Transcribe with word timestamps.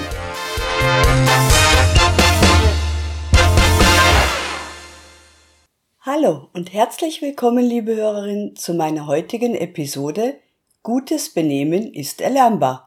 Hallo 6.00 6.50
und 6.52 6.74
herzlich 6.74 7.22
willkommen, 7.22 7.64
liebe 7.64 7.96
Hörerinnen, 7.96 8.54
zu 8.54 8.74
meiner 8.74 9.06
heutigen 9.06 9.54
Episode 9.54 10.34
Gutes 10.82 11.32
Benehmen 11.32 11.94
ist 11.94 12.20
erlernbar. 12.20 12.83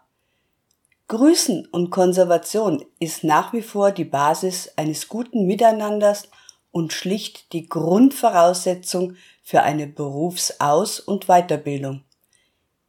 Grüßen 1.10 1.66
und 1.68 1.90
Konservation 1.90 2.84
ist 3.00 3.24
nach 3.24 3.54
wie 3.54 3.62
vor 3.62 3.92
die 3.92 4.04
Basis 4.04 4.74
eines 4.76 5.08
guten 5.08 5.48
Miteinanders 5.48 6.28
und 6.72 6.92
schlicht 6.92 7.54
die 7.54 7.70
Grundvoraussetzung 7.70 9.16
für 9.42 9.64
eine 9.64 9.88
Berufsaus- 9.88 11.00
und 11.00 11.28
Weiterbildung. 11.28 12.04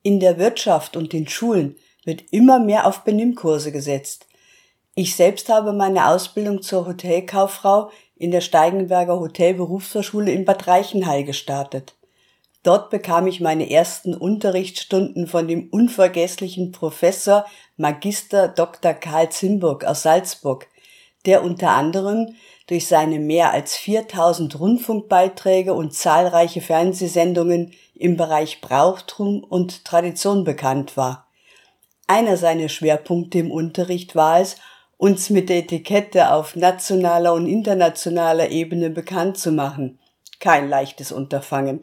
In 0.02 0.18
der 0.18 0.36
Wirtschaft 0.36 0.96
und 0.96 1.12
den 1.12 1.28
Schulen 1.28 1.76
wird 2.04 2.24
immer 2.32 2.58
mehr 2.58 2.88
auf 2.88 3.04
Benimmkurse 3.04 3.70
gesetzt. 3.70 4.26
Ich 4.96 5.14
selbst 5.14 5.48
habe 5.48 5.72
meine 5.72 6.08
Ausbildung 6.08 6.60
zur 6.60 6.86
Hotelkauffrau 6.88 7.92
in 8.16 8.32
der 8.32 8.40
Steigenberger 8.40 9.20
Hotelberufsschule 9.20 10.32
in 10.32 10.44
Bad 10.44 10.66
Reichenhall 10.66 11.22
gestartet. 11.22 11.94
Dort 12.68 12.90
bekam 12.90 13.26
ich 13.26 13.40
meine 13.40 13.70
ersten 13.70 14.14
Unterrichtsstunden 14.14 15.26
von 15.26 15.48
dem 15.48 15.70
unvergesslichen 15.70 16.70
Professor 16.70 17.46
Magister 17.78 18.46
Dr. 18.46 18.92
Karl 18.92 19.30
Zimburg 19.30 19.86
aus 19.86 20.02
Salzburg, 20.02 20.66
der 21.24 21.42
unter 21.42 21.70
anderem 21.70 22.34
durch 22.66 22.86
seine 22.86 23.20
mehr 23.20 23.52
als 23.52 23.74
4000 23.74 24.60
Rundfunkbeiträge 24.60 25.72
und 25.72 25.94
zahlreiche 25.94 26.60
Fernsehsendungen 26.60 27.72
im 27.94 28.18
Bereich 28.18 28.60
Brauchtum 28.60 29.42
und 29.42 29.86
Tradition 29.86 30.44
bekannt 30.44 30.98
war. 30.98 31.26
Einer 32.06 32.36
seiner 32.36 32.68
Schwerpunkte 32.68 33.38
im 33.38 33.50
Unterricht 33.50 34.14
war 34.14 34.40
es, 34.40 34.56
uns 34.98 35.30
mit 35.30 35.48
der 35.48 35.60
Etikette 35.60 36.34
auf 36.34 36.54
nationaler 36.54 37.32
und 37.32 37.46
internationaler 37.46 38.50
Ebene 38.50 38.90
bekannt 38.90 39.38
zu 39.38 39.52
machen. 39.52 39.98
Kein 40.38 40.68
leichtes 40.68 41.12
Unterfangen. 41.12 41.80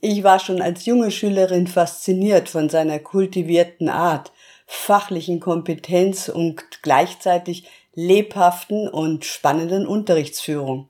Ich 0.00 0.22
war 0.22 0.38
schon 0.38 0.60
als 0.60 0.84
junge 0.84 1.10
Schülerin 1.10 1.66
fasziniert 1.66 2.48
von 2.48 2.68
seiner 2.68 2.98
kultivierten 2.98 3.88
Art, 3.88 4.32
fachlichen 4.66 5.40
Kompetenz 5.40 6.28
und 6.28 6.82
gleichzeitig 6.82 7.68
lebhaften 7.94 8.88
und 8.88 9.24
spannenden 9.24 9.86
Unterrichtsführung. 9.86 10.88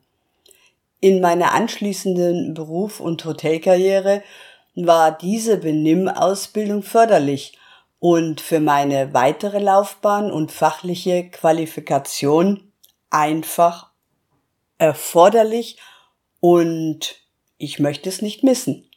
In 1.00 1.20
meiner 1.20 1.52
anschließenden 1.52 2.54
Beruf- 2.54 3.00
und 3.00 3.24
Hotelkarriere 3.24 4.22
war 4.74 5.16
diese 5.16 5.58
Benimmausbildung 5.58 6.82
förderlich 6.82 7.58
und 8.00 8.40
für 8.40 8.60
meine 8.60 9.14
weitere 9.14 9.58
Laufbahn 9.58 10.30
und 10.30 10.50
fachliche 10.50 11.28
Qualifikation 11.28 12.72
einfach 13.10 13.90
erforderlich 14.78 15.78
und 16.40 17.16
ich 17.58 17.78
möchte 17.78 18.08
es 18.08 18.20
nicht 18.20 18.42
missen. 18.42 18.90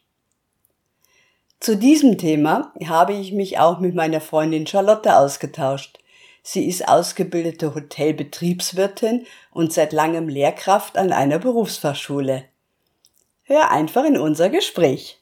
Zu 1.60 1.76
diesem 1.76 2.18
Thema 2.18 2.72
habe 2.86 3.14
ich 3.14 3.32
mich 3.32 3.58
auch 3.58 3.80
mit 3.80 3.94
meiner 3.94 4.20
Freundin 4.20 4.66
Charlotte 4.66 5.16
ausgetauscht. 5.16 5.98
Sie 6.42 6.66
ist 6.68 6.86
ausgebildete 6.86 7.74
Hotelbetriebswirtin 7.74 9.26
und 9.52 9.72
seit 9.72 9.92
langem 9.92 10.28
Lehrkraft 10.28 10.96
an 10.96 11.12
einer 11.12 11.40
Berufsfachschule. 11.40 12.44
Hör 13.42 13.72
einfach 13.72 14.04
in 14.04 14.16
unser 14.16 14.50
Gespräch. 14.50 15.18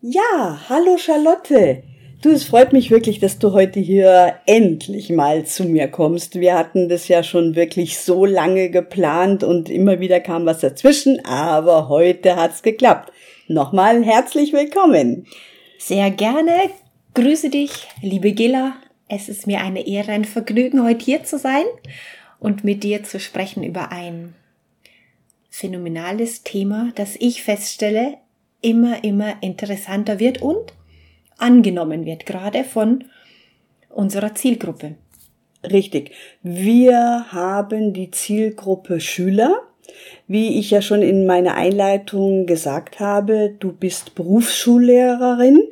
Ja, 0.00 0.60
hallo 0.68 0.98
Charlotte. 0.98 1.82
Du, 2.22 2.30
es 2.30 2.44
freut 2.44 2.72
mich 2.72 2.90
wirklich, 2.92 3.18
dass 3.18 3.40
du 3.40 3.52
heute 3.52 3.80
hier 3.80 4.36
endlich 4.46 5.10
mal 5.10 5.44
zu 5.46 5.64
mir 5.64 5.88
kommst. 5.88 6.36
Wir 6.38 6.56
hatten 6.56 6.88
das 6.88 7.08
ja 7.08 7.24
schon 7.24 7.56
wirklich 7.56 7.98
so 7.98 8.24
lange 8.24 8.70
geplant 8.70 9.42
und 9.42 9.68
immer 9.68 9.98
wieder 9.98 10.20
kam 10.20 10.46
was 10.46 10.60
dazwischen, 10.60 11.24
aber 11.24 11.88
heute 11.88 12.36
hat's 12.36 12.62
geklappt. 12.62 13.12
Nochmal 13.48 14.04
herzlich 14.04 14.52
willkommen. 14.52 15.26
Sehr 15.78 16.10
gerne. 16.10 16.70
Grüße 17.14 17.50
dich, 17.50 17.86
liebe 18.00 18.32
Gilla. 18.32 18.76
Es 19.08 19.28
ist 19.28 19.46
mir 19.46 19.60
eine 19.60 19.86
Ehre, 19.86 20.12
ein 20.12 20.24
Vergnügen, 20.24 20.82
heute 20.82 21.04
hier 21.04 21.22
zu 21.24 21.38
sein 21.38 21.64
und 22.38 22.64
mit 22.64 22.82
dir 22.82 23.04
zu 23.04 23.20
sprechen 23.20 23.62
über 23.62 23.92
ein 23.92 24.34
phänomenales 25.50 26.42
Thema, 26.42 26.92
das 26.94 27.14
ich 27.16 27.42
feststelle, 27.42 28.18
immer, 28.62 29.04
immer 29.04 29.42
interessanter 29.42 30.18
wird 30.18 30.42
und 30.42 30.72
angenommen 31.36 32.04
wird, 32.04 32.26
gerade 32.26 32.64
von 32.64 33.04
unserer 33.90 34.34
Zielgruppe. 34.34 34.96
Richtig. 35.62 36.12
Wir 36.42 37.26
haben 37.32 37.92
die 37.92 38.10
Zielgruppe 38.10 39.00
Schüler. 39.00 39.62
Wie 40.28 40.58
ich 40.58 40.70
ja 40.70 40.82
schon 40.82 41.02
in 41.02 41.26
meiner 41.26 41.54
Einleitung 41.54 42.46
gesagt 42.46 43.00
habe, 43.00 43.54
du 43.58 43.72
bist 43.72 44.14
Berufsschullehrerin 44.14 45.62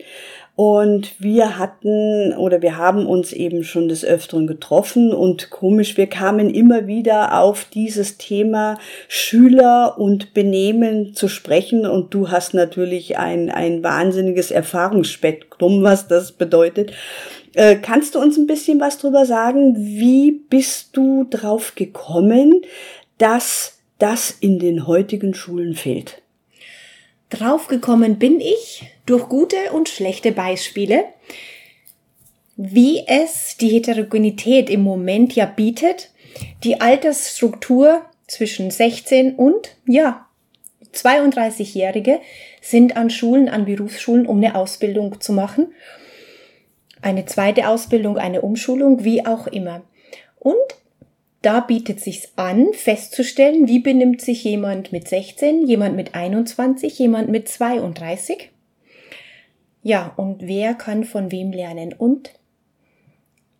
und 0.57 1.21
wir 1.21 1.59
hatten 1.59 2.33
oder 2.35 2.63
wir 2.63 2.77
haben 2.77 3.07
uns 3.07 3.33
eben 3.33 3.65
schon 3.65 3.89
des 3.89 4.05
Öfteren 4.05 4.47
getroffen 4.47 5.13
und 5.13 5.51
komisch, 5.51 5.97
wir 5.97 6.07
kamen 6.07 6.49
immer 6.49 6.87
wieder 6.87 7.41
auf 7.41 7.65
dieses 7.65 8.19
Thema 8.19 8.79
Schüler 9.09 9.99
und 9.99 10.33
Benehmen 10.33 11.13
zu 11.15 11.27
sprechen 11.27 11.87
und 11.87 12.15
du 12.15 12.31
hast 12.31 12.55
natürlich 12.55 13.19
ein, 13.19 13.51
ein 13.51 13.83
wahnsinniges 13.83 14.53
Erfahrungsspektrum, 14.53 15.83
was 15.83 16.07
das 16.07 16.31
bedeutet. 16.31 16.93
Äh, 17.55 17.77
kannst 17.77 18.15
du 18.15 18.21
uns 18.21 18.37
ein 18.37 18.47
bisschen 18.47 18.79
was 18.79 18.99
drüber 18.99 19.27
sagen? 19.27 19.75
Wie 19.77 20.31
bist 20.31 20.97
du 20.97 21.27
drauf 21.29 21.75
gekommen, 21.75 22.63
dass 23.19 23.74
das 23.99 24.31
in 24.31 24.59
den 24.59 24.87
heutigen 24.87 25.35
Schulen 25.35 25.75
fehlt? 25.75 26.23
Draufgekommen 27.31 28.19
bin 28.19 28.41
ich 28.41 28.85
durch 29.07 29.29
gute 29.29 29.57
und 29.73 29.89
schlechte 29.89 30.33
Beispiele, 30.33 31.05
wie 32.57 33.05
es 33.07 33.57
die 33.57 33.69
Heterogenität 33.69 34.71
im 34.71 34.83
Moment 34.83 35.35
ja 35.35 35.47
bietet, 35.47 36.11
die 36.63 36.81
Altersstruktur 36.81 38.03
zwischen 38.27 38.71
16 38.71 39.35
und, 39.35 39.77
ja, 39.87 40.27
32-Jährige 40.93 42.21
sind 42.61 42.97
an 42.97 43.11
Schulen, 43.11 43.49
an 43.49 43.65
Berufsschulen, 43.65 44.27
um 44.27 44.39
eine 44.39 44.55
Ausbildung 44.55 45.21
zu 45.21 45.33
machen. 45.33 45.73
Eine 47.03 47.27
zweite 47.27 47.69
Ausbildung, 47.69 48.17
eine 48.17 48.43
Umschulung, 48.43 49.03
wie 49.05 49.27
auch 49.27 49.47
immer. 49.49 49.83
Und 50.39 50.55
da 51.45 51.61
bietet 51.61 52.01
sich's 52.01 52.33
an, 52.37 52.73
festzustellen, 52.73 53.69
wie 53.69 53.79
benimmt 53.79 54.23
sich 54.23 54.45
jemand 54.45 54.93
mit 54.93 55.09
16, 55.09 55.67
jemand 55.67 55.95
mit 55.95 56.15
21, 56.15 56.99
jemand 56.99 57.29
mit 57.29 57.49
32. 57.49 58.51
Ja, 59.83 60.15
und 60.17 60.47
wer 60.47 60.73
kann 60.73 61.05
von 61.05 61.31
wem 61.31 61.53
lernen? 61.53 61.93
Und 61.93 62.31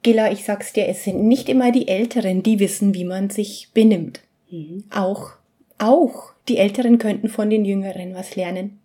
Gilla, 0.03 0.33
ich 0.33 0.45
sag's 0.45 0.73
dir, 0.73 0.89
es 0.89 1.05
sind 1.05 1.25
nicht 1.25 1.51
immer 1.51 1.73
die 1.73 1.89
Älteren, 1.89 2.43
die 2.43 2.59
wissen, 2.59 2.95
wie 2.95 3.05
man 3.05 3.29
sich 3.29 3.69
benimmt. 3.75 4.21
Mhm. 4.51 4.85
Auch, 4.91 5.33
auch 5.77 6.33
die 6.49 6.57
Älteren 6.57 6.97
könnten 6.97 7.29
von 7.29 7.51
den 7.51 7.67
Jüngeren 7.67 8.15
was 8.15 8.35
lernen. 8.35 8.79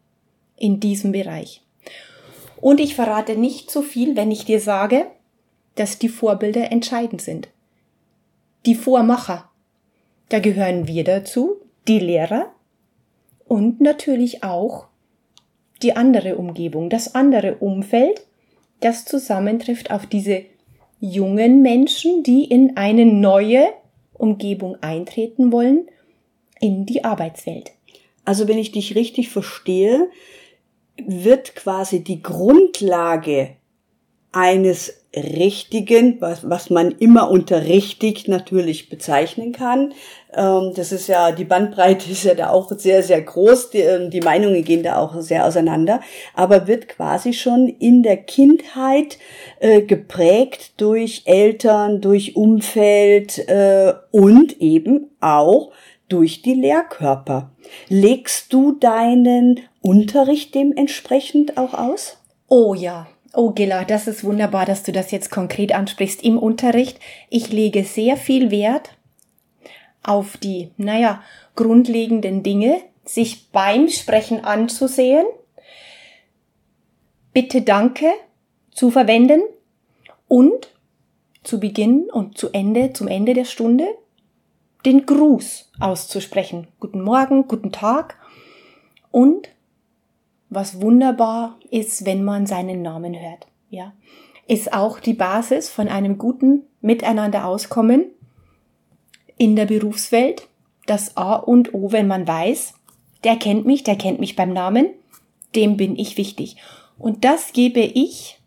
In 0.57 0.81
diesem 0.81 1.13
Bereich. 1.13 1.61
Und 2.59 2.81
ich 2.81 2.95
verrate 2.95 3.37
nicht 3.37 3.71
so 3.71 3.81
viel, 3.81 4.17
wenn 4.17 4.29
ich 4.29 4.43
dir 4.43 4.59
sage, 4.59 5.05
dass 5.75 5.99
die 5.99 6.09
Vorbilder 6.09 6.69
entscheidend 6.73 7.21
sind 7.21 7.47
die 8.65 8.75
Vormacher. 8.75 9.49
Da 10.29 10.39
gehören 10.39 10.87
wir 10.87 11.03
dazu, 11.03 11.61
die 11.87 11.99
Lehrer 11.99 12.53
und 13.47 13.81
natürlich 13.81 14.43
auch 14.43 14.87
die 15.81 15.95
andere 15.95 16.35
Umgebung, 16.35 16.89
das 16.89 17.15
andere 17.15 17.55
Umfeld, 17.55 18.25
das 18.81 19.05
zusammentrifft 19.05 19.91
auf 19.91 20.05
diese 20.05 20.43
jungen 20.99 21.61
Menschen, 21.61 22.23
die 22.23 22.43
in 22.43 22.77
eine 22.77 23.05
neue 23.05 23.65
Umgebung 24.13 24.77
eintreten 24.81 25.51
wollen, 25.51 25.87
in 26.59 26.85
die 26.85 27.05
Arbeitswelt. 27.05 27.71
Also 28.25 28.47
wenn 28.47 28.57
ich 28.57 28.71
dich 28.71 28.95
richtig 28.95 29.29
verstehe, 29.29 30.09
wird 30.97 31.55
quasi 31.55 32.03
die 32.03 32.21
Grundlage 32.21 33.55
eines 34.31 34.99
richtigen, 35.15 36.21
was, 36.21 36.47
was 36.47 36.69
man 36.69 36.91
immer 36.91 37.31
unter 37.31 37.63
richtig 37.65 38.27
natürlich 38.27 38.89
bezeichnen 38.89 39.53
kann. 39.53 39.93
Ähm, 40.33 40.73
das 40.75 40.91
ist 40.91 41.07
ja, 41.07 41.31
die 41.31 41.45
Bandbreite 41.45 42.11
ist 42.11 42.25
ja 42.25 42.35
da 42.35 42.51
auch 42.51 42.71
sehr, 42.77 43.01
sehr 43.01 43.21
groß. 43.21 43.71
Die, 43.71 43.79
ähm, 43.79 44.11
die 44.11 44.21
Meinungen 44.21 44.63
gehen 44.63 44.83
da 44.83 44.97
auch 44.97 45.19
sehr 45.19 45.47
auseinander. 45.47 46.01
Aber 46.35 46.67
wird 46.67 46.87
quasi 46.87 47.33
schon 47.33 47.67
in 47.67 48.03
der 48.03 48.17
Kindheit 48.17 49.17
äh, 49.59 49.81
geprägt 49.81 50.73
durch 50.77 51.23
Eltern, 51.25 52.01
durch 52.01 52.35
Umfeld 52.35 53.39
äh, 53.49 53.93
und 54.11 54.61
eben 54.61 55.09
auch 55.21 55.71
durch 56.07 56.43
die 56.43 56.53
Lehrkörper. 56.53 57.51
Legst 57.87 58.53
du 58.53 58.73
deinen 58.73 59.61
Unterricht 59.81 60.53
dementsprechend 60.53 61.57
auch 61.57 61.73
aus? 61.73 62.17
Oh 62.47 62.73
ja, 62.73 63.07
Oh, 63.33 63.51
Gilla, 63.51 63.85
das 63.85 64.07
ist 64.07 64.23
wunderbar, 64.23 64.65
dass 64.65 64.83
du 64.83 64.91
das 64.91 65.11
jetzt 65.11 65.29
konkret 65.29 65.73
ansprichst 65.73 66.23
im 66.23 66.37
Unterricht. 66.37 66.99
Ich 67.29 67.51
lege 67.51 67.83
sehr 67.83 68.17
viel 68.17 68.49
Wert 68.49 68.97
auf 70.01 70.37
die, 70.37 70.71
naja, 70.77 71.21
grundlegenden 71.55 72.41
Dinge, 72.41 72.81
sich 73.05 73.51
beim 73.51 73.87
Sprechen 73.89 74.43
anzusehen, 74.43 75.25
bitte 77.33 77.61
danke 77.61 78.07
zu 78.71 78.89
verwenden 78.91 79.41
und 80.27 80.69
zu 81.43 81.59
Beginn 81.59 82.09
und 82.11 82.37
zu 82.37 82.49
Ende, 82.51 82.93
zum 82.93 83.07
Ende 83.07 83.33
der 83.33 83.45
Stunde, 83.45 83.87
den 84.85 85.05
Gruß 85.05 85.71
auszusprechen. 85.79 86.67
Guten 86.79 87.01
Morgen, 87.01 87.47
guten 87.47 87.71
Tag 87.71 88.17
und 89.11 89.49
was 90.49 90.81
wunderbar 90.81 91.57
ist, 91.69 92.05
wenn 92.05 92.23
man 92.23 92.45
seinen 92.45 92.81
Namen 92.81 93.19
hört. 93.19 93.47
Ja, 93.69 93.93
ist 94.47 94.73
auch 94.73 94.99
die 94.99 95.13
Basis 95.13 95.69
von 95.69 95.87
einem 95.87 96.17
guten 96.17 96.63
Miteinander 96.81 97.45
auskommen 97.45 98.05
in 99.37 99.55
der 99.55 99.65
Berufswelt. 99.65 100.47
Das 100.87 101.17
A 101.17 101.35
und 101.35 101.73
O, 101.75 101.91
wenn 101.91 102.07
man 102.07 102.27
weiß, 102.27 102.73
der 103.23 103.35
kennt 103.35 103.65
mich, 103.65 103.83
der 103.83 103.95
kennt 103.95 104.19
mich 104.19 104.35
beim 104.35 104.51
Namen, 104.51 104.87
dem 105.55 105.77
bin 105.77 105.95
ich 105.95 106.17
wichtig. 106.17 106.57
Und 106.97 107.25
das 107.25 107.53
gebe 107.53 107.81
ich, 107.81 108.39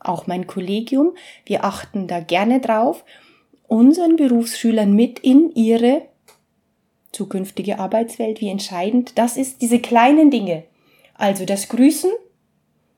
auch 0.00 0.26
mein 0.26 0.46
Kollegium, 0.46 1.12
wir 1.46 1.64
achten 1.64 2.06
da 2.06 2.20
gerne 2.20 2.60
drauf, 2.60 3.04
unseren 3.66 4.16
Berufsschülern 4.16 4.92
mit 4.92 5.18
in 5.18 5.50
ihre 5.54 6.02
zukünftige 7.12 7.78
Arbeitswelt, 7.78 8.40
wie 8.40 8.48
entscheidend 8.48 9.18
das 9.18 9.36
ist, 9.36 9.62
diese 9.62 9.78
kleinen 9.78 10.30
Dinge. 10.30 10.64
Also 11.18 11.44
das 11.44 11.68
Grüßen, 11.68 12.10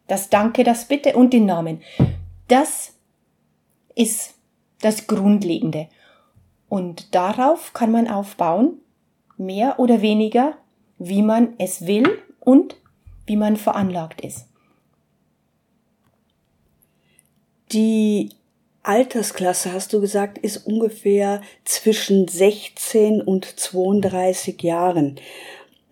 das 0.07 0.31
Danke, 0.31 0.63
das 0.63 0.85
Bitte 0.85 1.17
und 1.17 1.33
den 1.33 1.47
Namen. 1.47 1.83
Das 2.47 2.93
ist 3.97 4.35
das 4.81 5.07
Grundlegende. 5.07 5.89
Und 6.69 7.15
darauf 7.15 7.73
kann 7.73 7.91
man 7.91 8.07
aufbauen, 8.07 8.79
mehr 9.37 9.81
oder 9.81 10.03
weniger, 10.03 10.57
wie 10.99 11.23
man 11.23 11.55
es 11.59 11.87
will 11.87 12.05
und 12.39 12.77
wie 13.27 13.37
man 13.37 13.57
veranlagt 13.57 14.21
ist. 14.21 14.47
Die 17.73 18.31
Altersklasse, 18.83 19.73
hast 19.73 19.93
du 19.93 20.01
gesagt, 20.01 20.39
ist 20.39 20.67
ungefähr 20.67 21.41
zwischen 21.65 22.29
16 22.29 23.23
und 23.23 23.45
32 23.45 24.63
Jahren. 24.63 25.17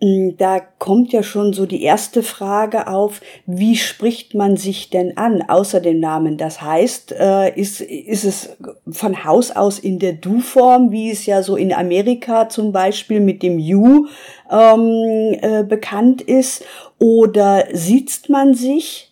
Mm, 0.01 0.37
da 0.37 0.59
kommt 0.59 1.11
ja 1.11 1.23
schon 1.23 1.51
so 1.51 1.65
die 1.65 1.83
erste 1.83 2.23
Frage 2.23 2.87
auf, 2.87 3.19
wie 3.45 3.75
spricht 3.75 4.33
man 4.33 4.55
sich 4.55 4.89
denn 4.89 5.17
an, 5.17 5.41
außer 5.41 5.81
dem 5.81 5.99
Namen? 5.99 6.37
Das 6.37 6.61
heißt, 6.61 7.11
äh, 7.11 7.53
ist, 7.59 7.81
ist 7.81 8.23
es 8.23 8.57
von 8.89 9.25
Haus 9.25 9.51
aus 9.51 9.77
in 9.77 9.99
der 9.99 10.13
Du-Form, 10.13 10.91
wie 10.91 11.11
es 11.11 11.25
ja 11.25 11.43
so 11.43 11.57
in 11.57 11.73
Amerika 11.73 12.47
zum 12.47 12.71
Beispiel 12.71 13.19
mit 13.19 13.43
dem 13.43 13.59
You 13.59 14.07
ähm, 14.49 15.37
äh, 15.41 15.63
bekannt 15.63 16.21
ist, 16.21 16.63
oder 16.97 17.65
sitzt 17.73 18.29
man 18.29 18.53
sich? 18.53 19.11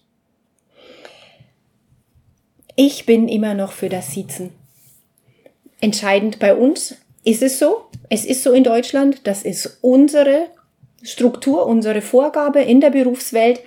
Ich 2.76 3.06
bin 3.06 3.28
immer 3.28 3.56
noch 3.56 3.72
für 3.72 3.90
das 3.90 4.14
Sitzen. 4.14 4.52
Entscheidend 5.82 6.40
bei 6.40 6.56
uns 6.56 6.96
ist 7.24 7.42
es 7.42 7.60
so. 7.60 7.86
Es 8.10 8.24
ist 8.24 8.44
so 8.44 8.52
in 8.52 8.64
Deutschland. 8.64 9.22
Das 9.26 9.44
ist 9.44 9.80
unsere 9.82 10.48
Struktur, 11.02 11.66
unsere 11.66 12.02
Vorgabe 12.02 12.62
in 12.62 12.82
der 12.82 12.90
Berufswelt. 12.90 13.62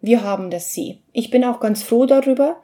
Wir 0.00 0.22
haben 0.22 0.50
das 0.50 0.74
Sie. 0.74 0.98
Ich 1.12 1.30
bin 1.30 1.44
auch 1.44 1.60
ganz 1.60 1.82
froh 1.82 2.06
darüber. 2.06 2.56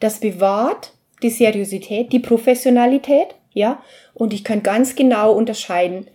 Das 0.00 0.20
bewahrt 0.20 0.92
die 1.22 1.30
Seriosität, 1.30 2.12
die 2.12 2.18
Professionalität, 2.18 3.28
ja. 3.52 3.82
Und 4.14 4.32
ich 4.32 4.44
kann 4.44 4.62
ganz 4.62 4.94
genau 4.94 5.32
unterscheiden 5.32 6.06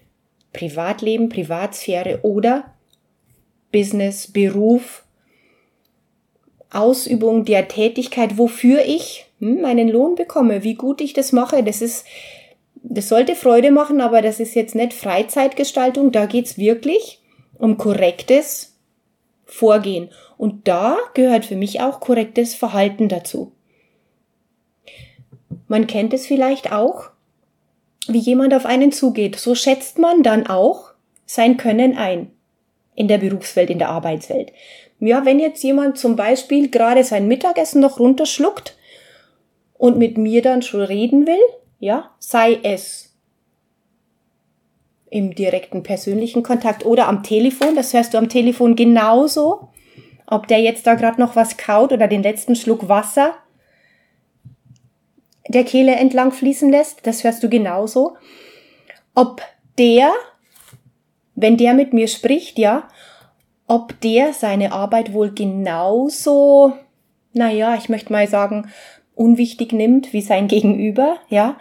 Privatleben, 0.53 1.29
Privatsphäre 1.29 2.19
oder 2.23 2.73
Business, 3.71 4.31
Beruf, 4.31 5.03
Ausübung 6.71 7.45
der 7.45 7.67
Tätigkeit, 7.67 8.37
wofür 8.37 8.83
ich 8.85 9.25
hm, 9.39 9.61
meinen 9.61 9.89
Lohn 9.89 10.15
bekomme, 10.15 10.63
wie 10.63 10.75
gut 10.75 11.01
ich 11.01 11.13
das 11.13 11.31
mache. 11.31 11.63
Das 11.63 11.81
ist, 11.81 12.05
das 12.97 13.09
sollte 13.09 13.35
Freude 13.35 13.69
machen, 13.69 14.01
aber 14.01 14.23
das 14.23 14.39
ist 14.39 14.55
jetzt 14.55 14.73
nicht 14.73 14.91
Freizeitgestaltung. 14.91 16.11
Da 16.11 16.25
geht's 16.25 16.57
wirklich 16.57 17.21
um 17.59 17.77
korrektes 17.77 18.75
Vorgehen. 19.45 20.09
Und 20.35 20.67
da 20.67 20.97
gehört 21.13 21.45
für 21.45 21.55
mich 21.55 21.79
auch 21.79 21.99
korrektes 21.99 22.55
Verhalten 22.55 23.07
dazu. 23.07 23.51
Man 25.67 25.85
kennt 25.85 26.11
es 26.11 26.25
vielleicht 26.25 26.71
auch, 26.71 27.11
wie 28.07 28.17
jemand 28.17 28.55
auf 28.55 28.65
einen 28.65 28.91
zugeht. 28.91 29.35
So 29.35 29.53
schätzt 29.53 29.99
man 29.99 30.23
dann 30.23 30.47
auch 30.47 30.89
sein 31.27 31.57
Können 31.57 31.95
ein. 31.95 32.31
In 32.95 33.07
der 33.07 33.19
Berufswelt, 33.19 33.69
in 33.69 33.77
der 33.77 33.89
Arbeitswelt. 33.89 34.53
Ja, 34.99 35.23
wenn 35.23 35.39
jetzt 35.39 35.63
jemand 35.63 35.99
zum 35.99 36.15
Beispiel 36.15 36.71
gerade 36.71 37.03
sein 37.03 37.27
Mittagessen 37.27 37.79
noch 37.79 37.99
runterschluckt 37.99 38.75
und 39.77 39.99
mit 39.99 40.17
mir 40.17 40.41
dann 40.41 40.63
schon 40.63 40.81
reden 40.81 41.27
will, 41.27 41.37
ja, 41.79 42.11
sei 42.19 42.59
es 42.63 43.15
im 45.09 45.35
direkten 45.35 45.83
persönlichen 45.83 46.43
Kontakt 46.43 46.85
oder 46.85 47.07
am 47.07 47.23
Telefon. 47.23 47.75
Das 47.75 47.93
hörst 47.93 48.13
du 48.13 48.17
am 48.17 48.29
Telefon 48.29 48.75
genauso. 48.75 49.69
Ob 50.25 50.47
der 50.47 50.59
jetzt 50.59 50.85
da 50.85 50.95
gerade 50.95 51.21
noch 51.21 51.35
was 51.35 51.57
kaut 51.57 51.93
oder 51.93 52.07
den 52.07 52.23
letzten 52.23 52.55
Schluck 52.55 52.89
Wasser 52.89 53.35
der 55.47 55.63
Kehle 55.63 55.95
entlang 55.95 56.31
fließen 56.31 56.69
lässt, 56.69 57.07
das 57.07 57.23
hörst 57.23 57.41
du 57.41 57.49
genauso. 57.49 58.17
Ob 59.15 59.41
der, 59.77 60.11
wenn 61.35 61.57
der 61.57 61.73
mit 61.73 61.93
mir 61.93 62.09
spricht, 62.09 62.59
ja, 62.59 62.89
ob 63.65 63.99
der 64.01 64.33
seine 64.33 64.71
Arbeit 64.71 65.13
wohl 65.13 65.31
genauso, 65.33 66.73
naja, 67.33 67.75
ich 67.75 67.89
möchte 67.89 68.11
mal 68.11 68.27
sagen, 68.27 68.69
unwichtig 69.17 69.73
nimmt 69.73 70.13
wie 70.13 70.21
sein 70.21 70.47
Gegenüber, 70.47 71.17
ja, 71.29 71.57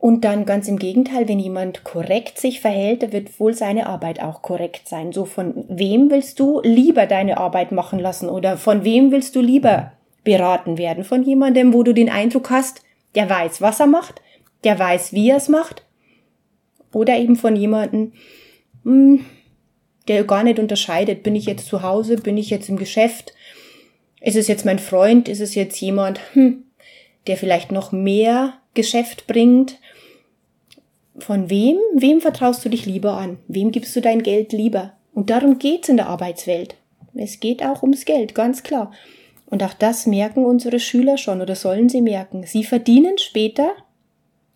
und 0.00 0.24
dann 0.24 0.44
ganz 0.44 0.68
im 0.68 0.78
Gegenteil, 0.78 1.28
wenn 1.28 1.40
jemand 1.40 1.82
korrekt 1.82 2.38
sich 2.38 2.60
verhält, 2.60 3.12
wird 3.12 3.40
wohl 3.40 3.52
seine 3.52 3.88
Arbeit 3.88 4.22
auch 4.22 4.42
korrekt 4.42 4.86
sein. 4.86 5.12
So 5.12 5.24
von 5.24 5.64
wem 5.68 6.08
willst 6.10 6.38
du 6.38 6.60
lieber 6.62 7.06
deine 7.06 7.38
Arbeit 7.38 7.72
machen 7.72 7.98
lassen 7.98 8.28
oder 8.28 8.56
von 8.56 8.84
wem 8.84 9.10
willst 9.10 9.34
du 9.34 9.40
lieber 9.40 9.92
beraten 10.22 10.78
werden? 10.78 11.02
Von 11.02 11.24
jemandem, 11.24 11.72
wo 11.72 11.82
du 11.82 11.92
den 11.92 12.10
Eindruck 12.10 12.50
hast, 12.50 12.82
der 13.16 13.28
weiß, 13.28 13.60
was 13.60 13.80
er 13.80 13.88
macht, 13.88 14.22
der 14.62 14.78
weiß, 14.78 15.12
wie 15.14 15.30
er 15.30 15.36
es 15.38 15.48
macht? 15.48 15.82
Oder 16.92 17.16
eben 17.18 17.34
von 17.34 17.56
jemandem, 17.56 18.12
hm, 18.84 19.24
der 20.06 20.22
gar 20.22 20.44
nicht 20.44 20.60
unterscheidet, 20.60 21.24
bin 21.24 21.34
ich 21.34 21.46
jetzt 21.46 21.66
zu 21.66 21.82
Hause, 21.82 22.16
bin 22.16 22.36
ich 22.36 22.50
jetzt 22.50 22.68
im 22.68 22.76
Geschäft, 22.76 23.34
ist 24.20 24.36
es 24.36 24.48
jetzt 24.48 24.64
mein 24.64 24.78
Freund, 24.78 25.28
ist 25.28 25.40
es 25.40 25.54
jetzt 25.54 25.80
jemand, 25.80 26.20
hm, 26.34 26.64
der 27.26 27.36
vielleicht 27.36 27.72
noch 27.72 27.92
mehr 27.92 28.54
Geschäft 28.74 29.26
bringt. 29.26 29.78
Von 31.18 31.50
wem, 31.50 31.78
wem 31.94 32.20
vertraust 32.20 32.64
du 32.64 32.68
dich 32.68 32.86
lieber 32.86 33.14
an? 33.14 33.38
Wem 33.48 33.70
gibst 33.70 33.94
du 33.96 34.00
dein 34.00 34.22
Geld 34.22 34.52
lieber? 34.52 34.94
Und 35.14 35.30
darum 35.30 35.58
geht's 35.58 35.88
in 35.88 35.96
der 35.96 36.08
Arbeitswelt. 36.08 36.76
Es 37.14 37.40
geht 37.40 37.62
auch 37.64 37.82
ums 37.82 38.04
Geld, 38.04 38.34
ganz 38.34 38.62
klar. 38.62 38.92
Und 39.46 39.62
auch 39.62 39.74
das 39.74 40.06
merken 40.06 40.44
unsere 40.44 40.78
Schüler 40.78 41.16
schon 41.16 41.40
oder 41.40 41.56
sollen 41.56 41.88
sie 41.88 42.02
merken. 42.02 42.44
Sie 42.46 42.64
verdienen 42.64 43.18
später, 43.18 43.72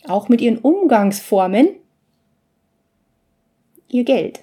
auch 0.07 0.28
mit 0.28 0.40
ihren 0.40 0.59
Umgangsformen, 0.59 1.69
ihr 3.88 4.04
Geld. 4.04 4.40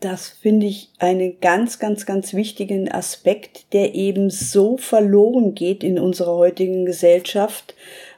Das 0.00 0.28
finde 0.28 0.64
ich 0.64 0.88
einen 0.98 1.40
ganz, 1.40 1.78
ganz, 1.78 2.06
ganz 2.06 2.32
wichtigen 2.32 2.90
Aspekt, 2.90 3.74
der 3.74 3.94
eben 3.94 4.30
so 4.30 4.78
verloren 4.78 5.54
geht 5.54 5.84
in 5.84 5.98
unserer 5.98 6.36
heutigen 6.36 6.86
Gesellschaft, 6.86 7.74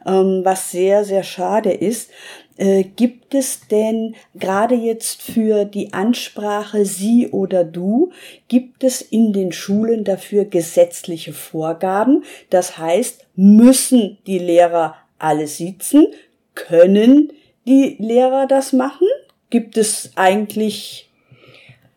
ähm, 0.07 0.43
was 0.45 0.71
sehr, 0.71 1.05
sehr 1.05 1.25
schade 1.25 1.73
ist. 1.73 2.11
Äh, 2.57 2.85
gibt 2.85 3.35
es 3.35 3.67
denn 3.67 4.15
gerade 4.37 4.77
jetzt 4.77 5.23
für 5.23 5.65
die 5.65 5.93
Ansprache 5.93 6.85
Sie 6.85 7.27
oder 7.29 7.65
Du, 7.65 8.13
gibt 8.47 8.85
es 8.85 9.03
in 9.03 9.33
den 9.33 9.51
Schulen 9.51 10.05
dafür 10.05 10.45
gesetzliche 10.45 11.33
Vorgaben? 11.33 12.23
Das 12.49 12.79
heißt, 12.79 13.27
müssen 13.35 14.19
die 14.29 14.39
Lehrer 14.39 14.95
alle 15.19 15.49
sitzen? 15.49 16.07
Können 16.55 17.33
die 17.67 17.97
Lehrer 17.99 18.47
das 18.47 18.73
machen? 18.73 19.09
Gibt 19.51 19.77
es 19.77 20.13
eigentlich 20.15 21.09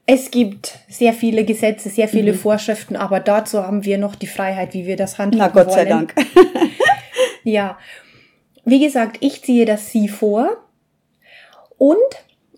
es 0.07 0.29
gibt 0.29 0.79
sehr 0.87 1.13
viele 1.13 1.45
Gesetze, 1.45 1.89
sehr 1.89 2.07
viele 2.07 2.33
mhm. 2.33 2.37
Vorschriften, 2.37 2.95
aber 2.95 3.19
dazu 3.19 3.63
haben 3.63 3.85
wir 3.85 3.97
noch 3.97 4.15
die 4.15 4.27
Freiheit, 4.27 4.73
wie 4.73 4.85
wir 4.85 4.97
das 4.97 5.17
handhaben 5.17 5.53
Na 5.55 5.63
Gott 5.63 5.67
wollen. 5.67 5.75
sei 5.75 5.85
Dank. 5.85 6.13
ja. 7.43 7.77
Wie 8.65 8.79
gesagt, 8.79 9.17
ich 9.19 9.43
ziehe 9.43 9.65
das 9.65 9.91
Sie 9.91 10.07
vor 10.07 10.57
und 11.77 11.97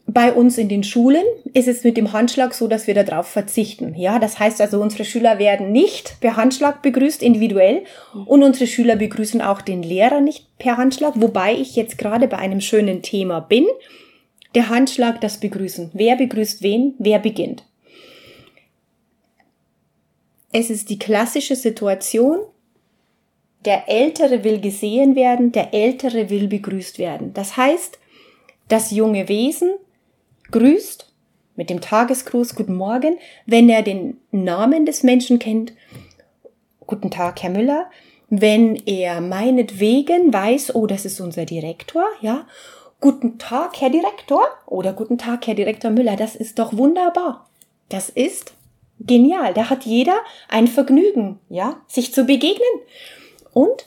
bei 0.09 0.31
uns 0.31 0.57
in 0.57 0.69
den 0.69 0.83
Schulen 0.83 1.23
ist 1.53 1.67
es 1.67 1.83
mit 1.83 1.97
dem 1.97 2.13
Handschlag 2.13 2.53
so, 2.53 2.67
dass 2.67 2.87
wir 2.87 2.93
darauf 2.93 3.27
verzichten. 3.27 3.93
Ja, 3.93 4.19
das 4.19 4.39
heißt 4.39 4.61
also, 4.61 4.79
unsere 4.79 5.03
Schüler 5.03 5.37
werden 5.37 5.73
nicht 5.73 6.21
per 6.21 6.37
Handschlag 6.37 6.81
begrüßt 6.81 7.21
individuell 7.21 7.83
und 8.25 8.41
unsere 8.41 8.67
Schüler 8.67 8.95
begrüßen 8.95 9.41
auch 9.41 9.61
den 9.61 9.83
Lehrer 9.83 10.21
nicht 10.21 10.57
per 10.59 10.77
Handschlag, 10.77 11.13
wobei 11.15 11.53
ich 11.53 11.75
jetzt 11.75 11.97
gerade 11.97 12.29
bei 12.29 12.37
einem 12.37 12.61
schönen 12.61 13.01
Thema 13.01 13.41
bin. 13.41 13.65
Der 14.57 14.69
Handschlag, 14.69 15.21
das 15.21 15.39
Begrüßen. 15.39 15.91
Wer 15.93 16.15
begrüßt 16.15 16.63
wen? 16.63 16.95
Wer 16.97 17.19
beginnt? 17.19 17.63
Es 20.51 20.71
ist 20.71 20.89
die 20.89 20.97
klassische 20.97 21.55
Situation, 21.55 22.39
der 23.65 23.87
Ältere 23.87 24.43
will 24.43 24.59
gesehen 24.59 25.15
werden, 25.15 25.51
der 25.51 25.75
Ältere 25.75 26.31
will 26.31 26.47
begrüßt 26.47 26.97
werden. 26.97 27.35
Das 27.35 27.55
heißt, 27.55 27.99
das 28.67 28.89
junge 28.89 29.29
Wesen 29.29 29.75
grüßt 30.49 31.13
mit 31.55 31.69
dem 31.69 31.79
Tagesgruß 31.79 32.55
Guten 32.55 32.77
Morgen, 32.77 33.19
wenn 33.45 33.69
er 33.69 33.83
den 33.83 34.17
Namen 34.31 34.87
des 34.87 35.03
Menschen 35.03 35.37
kennt. 35.37 35.73
Guten 36.87 37.11
Tag, 37.11 37.43
Herr 37.43 37.51
Müller. 37.51 37.91
Wenn 38.31 38.75
er 38.87 39.21
meinetwegen 39.21 40.33
weiß, 40.33 40.73
oh, 40.73 40.87
das 40.87 41.05
ist 41.05 41.19
unser 41.19 41.45
Direktor, 41.45 42.05
ja. 42.21 42.47
Guten 42.99 43.37
Tag, 43.37 43.79
Herr 43.79 43.89
Direktor. 43.89 44.43
Oder 44.65 44.93
Guten 44.93 45.17
Tag, 45.17 45.45
Herr 45.47 45.55
Direktor 45.55 45.91
Müller. 45.91 46.15
Das 46.15 46.35
ist 46.35 46.57
doch 46.57 46.75
wunderbar. 46.75 47.47
Das 47.89 48.09
ist 48.09 48.53
genial. 48.99 49.53
Da 49.53 49.69
hat 49.69 49.85
jeder 49.85 50.17
ein 50.49 50.67
Vergnügen, 50.67 51.39
ja, 51.49 51.81
sich 51.87 52.13
zu 52.13 52.25
begegnen. 52.25 52.67
Und 53.53 53.85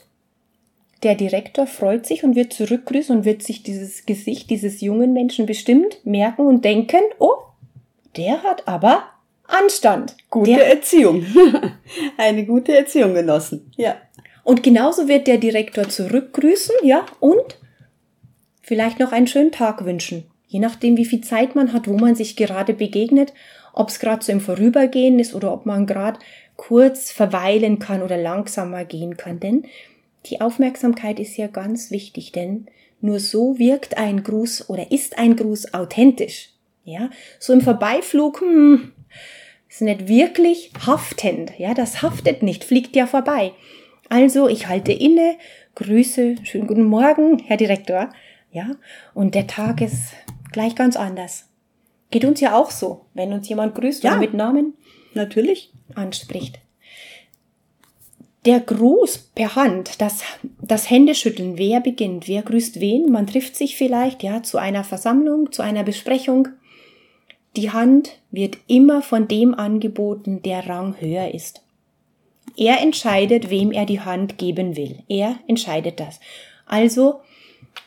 der 1.03 1.15
Direktor 1.15 1.67
freut 1.67 2.07
sich 2.07 2.25
und 2.25 2.37
wird 2.37 2.53
zurückgrüßen 2.53 3.17
und 3.17 3.25
wird 3.25 3.43
sich 3.43 3.63
dieses 3.63 4.07
Gesicht 4.07 4.51
dieses 4.51 4.81
jungen 4.81 5.13
Menschen 5.13 5.47
bestimmt 5.47 6.05
merken 6.05 6.47
und 6.47 6.65
denken, 6.65 7.01
oh, 7.19 7.37
der 8.17 8.43
hat 8.43 8.69
aber 8.69 9.05
Anstand. 9.47 10.17
Gute 10.29 10.53
der, 10.53 10.69
Erziehung. 10.69 11.25
Eine 12.17 12.47
gute 12.47 12.77
Erziehung 12.77 13.15
genossen. 13.15 13.73
Ja. 13.77 13.97
Und 14.45 14.63
genauso 14.63 15.09
wird 15.09 15.27
der 15.27 15.39
Direktor 15.39 15.89
zurückgrüßen, 15.89 16.75
ja, 16.83 17.05
und 17.19 17.60
vielleicht 18.71 19.01
noch 19.01 19.11
einen 19.11 19.27
schönen 19.27 19.51
Tag 19.51 19.85
wünschen. 19.85 20.23
Je 20.47 20.61
nachdem, 20.61 20.97
wie 20.97 21.05
viel 21.05 21.23
Zeit 21.23 21.57
man 21.57 21.73
hat, 21.73 21.89
wo 21.89 21.99
man 21.99 22.15
sich 22.15 22.37
gerade 22.37 22.73
begegnet, 22.73 23.33
ob 23.73 23.89
es 23.89 23.99
gerade 23.99 24.25
so 24.25 24.31
im 24.31 24.41
Vorübergehen 24.41 25.19
ist 25.19 25.35
oder 25.35 25.53
ob 25.53 25.67
man 25.67 25.87
gerade 25.87 26.21
kurz 26.55 27.11
verweilen 27.11 27.81
kann 27.81 28.01
oder 28.01 28.17
langsamer 28.17 28.85
gehen 28.85 29.17
kann. 29.17 29.41
Denn 29.41 29.65
die 30.27 30.41
Aufmerksamkeit 30.41 31.19
ist 31.19 31.37
ja 31.37 31.49
ganz 31.49 31.91
wichtig, 31.91 32.31
denn 32.31 32.67
nur 33.01 33.19
so 33.19 33.59
wirkt 33.59 33.99
ein 33.99 34.23
Gruß 34.23 34.71
oder 34.71 34.93
ist 34.93 35.19
ein 35.19 35.35
Gruß 35.35 35.75
authentisch. 35.75 36.51
Ja, 36.85 37.11
so 37.41 37.53
im 37.53 37.63
Vorbeiflug, 37.63 38.41
hm, 38.41 38.93
ist 39.69 39.83
nicht 39.83 40.07
wirklich 40.07 40.71
haftend. 40.87 41.59
Ja, 41.59 41.75
das 41.75 42.03
haftet 42.03 42.45
nicht, 42.45 42.63
fliegt 42.63 42.95
ja 42.95 43.09
vorbei. 43.09 43.51
Also, 44.09 44.47
ich 44.49 44.69
halte 44.69 44.93
inne, 44.93 45.39
grüße, 45.75 46.37
schönen 46.45 46.69
guten 46.69 46.85
Morgen, 46.85 47.41
Herr 47.41 47.57
Direktor. 47.57 48.11
Ja, 48.53 48.71
und 49.15 49.35
der 49.35 49.47
Tag 49.47 49.81
ist 49.81 50.15
gleich 50.53 50.75
ganz 50.75 50.97
anders. 50.97 51.49
Geht 52.11 52.25
uns 52.25 52.41
ja 52.41 52.57
auch 52.57 52.71
so, 52.71 53.07
wenn 53.15 53.33
uns 53.33 53.49
jemand 53.49 53.75
grüßt 53.75 54.03
ja, 54.03 54.13
oder 54.13 54.21
mit 54.21 54.35
Namen. 54.35 54.75
Natürlich. 55.15 55.73
Anspricht 55.95 56.61
der 58.47 58.61
Gruß 58.61 59.31
per 59.35 59.55
Hand, 59.55 60.01
das, 60.01 60.23
das 60.63 60.89
Händeschütteln, 60.89 61.59
wer 61.59 61.81
beginnt, 61.81 62.27
wer 62.27 62.43
grüßt 62.43 62.81
wen, 62.81 63.11
man 63.11 63.27
trifft 63.27 63.55
sich 63.55 63.77
vielleicht, 63.77 64.23
ja, 64.23 64.43
zu 64.43 64.59
einer 64.59 64.85
Versammlung, 64.85 65.53
zu 65.53 65.63
einer 65.63 65.85
Besprechung. 65.85 66.49
Die 67.57 67.71
Hand 67.71 68.19
wird 68.31 68.59
immer 68.67 69.03
von 69.03 69.29
dem 69.29 69.55
angeboten, 69.55 70.41
der 70.43 70.67
Rang 70.67 70.97
höher 70.99 71.35
ist. 71.35 71.63
Er 72.57 72.81
entscheidet, 72.81 73.51
wem 73.51 73.73
er 73.73 73.85
die 73.85 74.01
Hand 74.01 74.39
geben 74.39 74.77
will. 74.77 75.01
Er 75.09 75.37
entscheidet 75.47 76.01
das. 76.01 76.21
Also 76.67 77.21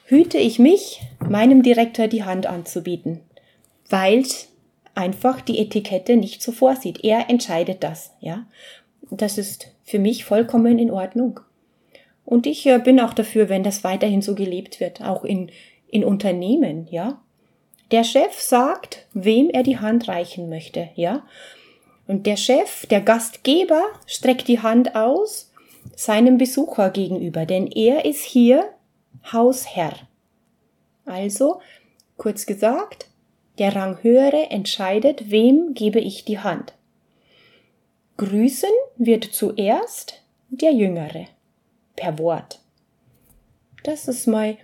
hüte 0.06 0.38
ich 0.38 0.60
mich, 0.60 1.02
meinem 1.20 1.64
Direktor 1.64 2.08
die 2.08 2.24
Hand 2.24 2.46
anzubieten, 2.46 3.22
weil 3.90 4.24
einfach 4.96 5.42
die 5.42 5.60
Etikette 5.60 6.18
nicht 6.18 6.42
so 6.42 6.52
vorsieht. 6.52 7.04
Er 7.04 7.30
entscheidet 7.30 7.84
das, 7.84 8.14
ja. 8.20 8.46
Das 9.10 9.38
ist 9.38 9.68
für 9.84 10.00
mich 10.00 10.26
vollkommen 10.26 10.80
in 10.80 10.92
Ordnung. 10.92 11.40
Und 12.26 12.48
ich 12.48 12.66
äh, 12.66 12.80
bin 12.80 13.00
auch 13.00 13.14
dafür, 13.14 13.50
wenn 13.50 13.64
das 13.64 13.84
weiterhin 13.84 14.22
so 14.22 14.36
gelebt 14.36 14.80
wird, 14.80 15.02
auch 15.02 15.24
in, 15.24 15.52
in 15.90 16.04
Unternehmen, 16.04 16.88
ja. 16.90 17.22
Der 17.92 18.04
Chef 18.04 18.40
sagt, 18.40 19.06
wem 19.14 19.50
er 19.50 19.62
die 19.62 19.78
Hand 19.78 20.08
reichen 20.08 20.50
möchte, 20.50 20.90
ja. 20.96 21.26
Und 22.08 22.26
der 22.26 22.38
Chef, 22.38 22.86
der 22.88 23.02
Gastgeber, 23.02 23.84
streckt 24.08 24.48
die 24.48 24.60
Hand 24.60 24.96
aus 24.96 25.52
seinem 25.96 26.38
Besucher 26.38 26.90
gegenüber, 26.90 27.46
denn 27.46 27.68
er 27.68 28.06
ist 28.06 28.24
hier 28.24 28.66
Hausherr. 29.32 29.94
Also, 31.06 31.62
kurz 32.18 32.46
gesagt, 32.46 33.10
der 33.58 33.76
Ranghöhere 33.76 34.50
entscheidet, 34.50 35.30
wem 35.30 35.74
gebe 35.74 36.00
ich 36.00 36.26
die 36.26 36.40
Hand. 36.40 36.74
Grüßen 38.18 38.70
wird 38.98 39.26
zuerst 39.26 40.22
der 40.50 40.72
Jüngere 40.72 41.28
per 41.96 42.18
Wort. 42.20 42.60
Das 43.84 44.08
ist 44.08 44.28
mal 44.28 44.58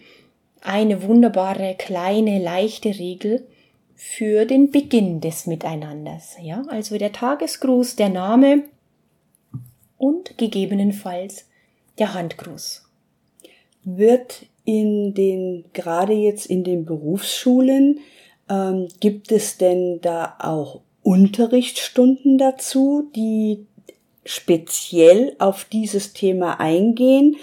eine 0.62 1.04
wunderbare, 1.04 1.76
kleine, 1.78 2.40
leichte 2.40 2.90
Regel 2.90 3.48
für 3.96 4.46
den 4.46 4.72
Beginn 4.72 5.20
des 5.20 5.46
Miteinanders. 5.46 6.38
Ja, 6.42 6.64
also 6.70 6.98
der 6.98 7.12
Tagesgruß, 7.12 7.96
der 7.96 8.10
Name 8.10 8.64
und 9.98 10.38
gegebenenfalls 10.38 11.46
der 11.98 12.14
Handgruß. 12.14 12.86
Wird 13.84 14.46
in 14.70 15.16
den, 15.16 15.66
gerade 15.74 16.14
jetzt 16.14 16.46
in 16.46 16.64
den 16.64 16.86
Berufsschulen, 16.86 18.02
ähm, 18.48 18.88
gibt 19.00 19.32
es 19.32 19.58
denn 19.58 20.00
da 20.02 20.36
auch 20.38 20.82
Unterrichtsstunden 21.02 22.38
dazu, 22.38 23.10
die 23.16 23.66
speziell 24.26 25.36
auf 25.40 25.66
dieses 25.66 26.14
Thema 26.14 26.60
eingehen? 26.60 27.38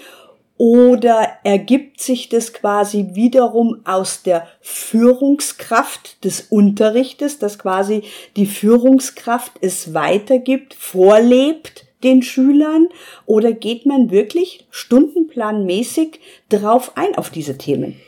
Oder 0.55 1.33
ergibt 1.43 1.99
sich 1.99 2.29
das 2.29 2.53
quasi 2.53 3.09
wiederum 3.11 3.81
aus 3.83 4.23
der 4.23 4.47
Führungskraft 4.61 6.23
des 6.23 6.47
Unterrichtes, 6.49 7.39
dass 7.39 7.59
quasi 7.59 8.03
die 8.37 8.45
Führungskraft 8.45 9.51
es 9.59 9.93
weitergibt, 9.93 10.73
vorlebt 10.73 11.86
den 12.03 12.21
Schülern 12.21 12.87
oder 13.25 13.51
geht 13.51 13.85
man 13.85 14.11
wirklich 14.11 14.65
stundenplanmäßig 14.69 16.19
drauf 16.49 16.91
ein 16.95 17.15
auf 17.15 17.29
diese 17.29 17.57
Themen? 17.57 17.99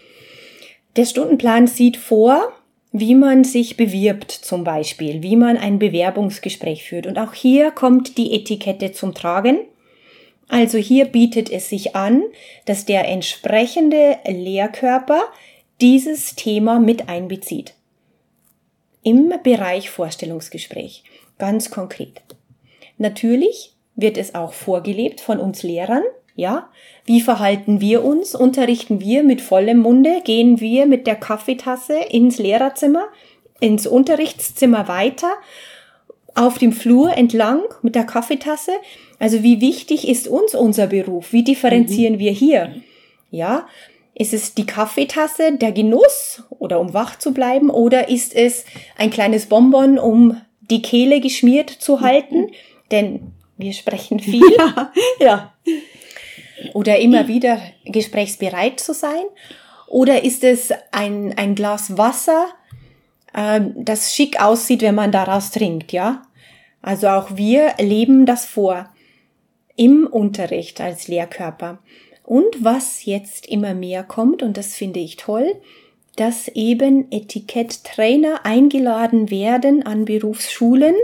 Der 0.96 1.06
Stundenplan 1.06 1.68
sieht 1.68 1.98
vor, 1.98 2.54
wie 2.92 3.16
man 3.16 3.44
sich 3.44 3.78
bewirbt 3.78 4.32
zum 4.32 4.64
Beispiel, 4.64 5.22
wie 5.22 5.36
man 5.36 5.58
ein 5.58 5.80
Bewerbungsgespräch 5.80 6.84
führt. 6.84 7.06
Und 7.06 7.20
auch 7.20 7.34
hier 7.34 7.72
kommt 7.72 8.18
die 8.18 8.34
Etikette 8.34 8.92
zum 8.92 9.14
Tragen. 9.14 9.60
Also 10.48 10.80
hier 10.80 11.06
bietet 11.06 11.52
es 11.52 11.70
sich 11.70 11.96
an, 11.96 12.24
dass 12.66 12.86
der 12.86 13.08
entsprechende 13.08 14.18
Lehrkörper 14.28 15.22
dieses 15.80 16.36
Thema 16.36 16.80
mit 16.80 17.08
einbezieht. 17.08 17.76
Im 19.04 19.32
Bereich 19.44 19.92
Vorstellungsgespräch. 19.92 21.04
Ganz 21.38 21.70
konkret. 21.70 22.22
Natürlich 22.98 23.74
wird 24.02 24.18
es 24.18 24.36
auch 24.36 24.54
vorgelebt 24.54 25.22
von 25.22 25.40
uns 25.40 25.64
Lehrern, 25.64 26.04
ja? 26.36 26.70
Wie 27.06 27.22
verhalten 27.22 27.82
wir 27.82 28.04
uns? 28.04 28.36
Unterrichten 28.36 29.02
wir 29.02 29.24
mit 29.24 29.42
vollem 29.42 29.80
Munde? 29.80 30.22
Gehen 30.24 30.60
wir 30.60 30.86
mit 30.86 31.06
der 31.08 31.16
Kaffeetasse 31.16 31.98
ins 32.10 32.38
Lehrerzimmer, 32.38 33.08
ins 33.60 33.88
Unterrichtszimmer 33.88 34.88
weiter, 34.88 35.34
auf 36.36 36.58
dem 36.58 36.72
Flur 36.72 37.18
entlang 37.18 37.62
mit 37.82 37.96
der 37.96 38.06
Kaffeetasse? 38.06 38.72
Also 39.20 39.44
wie 39.44 39.60
wichtig 39.60 40.08
ist 40.08 40.28
uns 40.28 40.56
unser 40.56 40.88
Beruf? 40.88 41.34
Wie 41.34 41.44
differenzieren 41.44 42.16
mhm. 42.16 42.20
wir 42.20 42.32
hier? 42.32 42.74
Ja? 43.32 43.68
Ist 44.16 44.34
es 44.34 44.54
die 44.54 44.66
Kaffeetasse, 44.66 45.58
der 45.58 45.72
Genuss 45.72 46.44
oder 46.50 46.80
um 46.80 46.94
wach 46.94 47.18
zu 47.18 47.34
bleiben? 47.34 47.70
Oder 47.70 48.10
ist 48.10 48.36
es 48.36 48.66
ein 48.98 49.10
kleines 49.10 49.48
Bonbon, 49.48 49.98
um 49.98 50.40
die 50.62 50.82
Kehle 50.82 51.20
geschmiert 51.22 51.70
zu 51.70 52.02
halten? 52.02 52.48
Denn 52.92 53.34
wir 53.60 53.74
sprechen 53.74 54.20
viel. 54.20 54.42
Ja, 54.58 54.92
ja. 55.20 55.54
Oder 56.74 57.00
immer 57.00 57.28
wieder 57.28 57.62
gesprächsbereit 57.86 58.80
zu 58.80 58.94
sein? 58.94 59.26
Oder 59.88 60.24
ist 60.24 60.44
es 60.44 60.72
ein, 60.92 61.38
ein 61.38 61.56
Glas 61.56 61.98
Wasser, 61.98 62.48
äh, 63.34 63.62
das 63.76 64.16
schick 64.16 64.42
aussieht, 64.42 64.82
wenn 64.82 64.96
man 64.96 65.12
daraus 65.12 65.52
trinkt, 65.52 65.92
ja? 65.92 66.24
Also 66.82 67.10
auch 67.10 67.36
wir 67.36 67.74
leben 67.80 68.26
das 68.26 68.46
vor 68.46 68.90
im 69.76 70.08
Unterricht 70.08 70.80
als 70.82 71.08
Lehrkörper. 71.08 71.80
Und 72.24 72.64
was 72.64 73.06
jetzt 73.06 73.48
immer 73.48 73.74
mehr 73.74 74.04
kommt, 74.04 74.44
und 74.44 74.56
das 74.56 74.76
finde 74.76 75.00
ich 75.00 75.18
toll, 75.18 75.56
dass 76.16 76.48
eben 76.50 77.12
Etiketttrainer 77.12 78.46
eingeladen 78.46 79.30
werden 79.30 79.86
an 79.86 80.06
Berufsschulen 80.06 80.96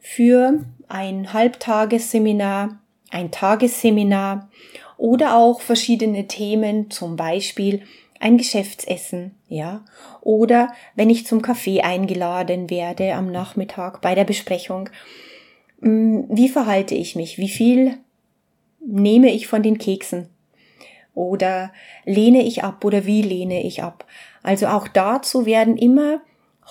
für 0.00 0.64
ein 0.92 1.32
Halbtagesseminar, 1.32 2.78
ein 3.10 3.30
Tagesseminar 3.30 4.50
oder 4.98 5.36
auch 5.36 5.62
verschiedene 5.62 6.28
Themen, 6.28 6.90
zum 6.90 7.16
Beispiel 7.16 7.82
ein 8.20 8.36
Geschäftsessen, 8.36 9.34
ja, 9.48 9.84
oder 10.20 10.72
wenn 10.94 11.08
ich 11.08 11.26
zum 11.26 11.40
Kaffee 11.40 11.80
eingeladen 11.80 12.68
werde 12.68 13.14
am 13.14 13.32
Nachmittag 13.32 14.02
bei 14.02 14.14
der 14.14 14.24
Besprechung, 14.24 14.90
mm, 15.80 16.24
wie 16.28 16.50
verhalte 16.50 16.94
ich 16.94 17.16
mich? 17.16 17.38
Wie 17.38 17.48
viel 17.48 17.96
nehme 18.86 19.32
ich 19.32 19.46
von 19.46 19.62
den 19.62 19.78
Keksen? 19.78 20.28
Oder 21.14 21.72
lehne 22.04 22.42
ich 22.42 22.64
ab 22.64 22.84
oder 22.84 23.06
wie 23.06 23.22
lehne 23.22 23.64
ich 23.64 23.82
ab? 23.82 24.06
Also 24.42 24.66
auch 24.66 24.88
dazu 24.88 25.46
werden 25.46 25.76
immer 25.76 26.20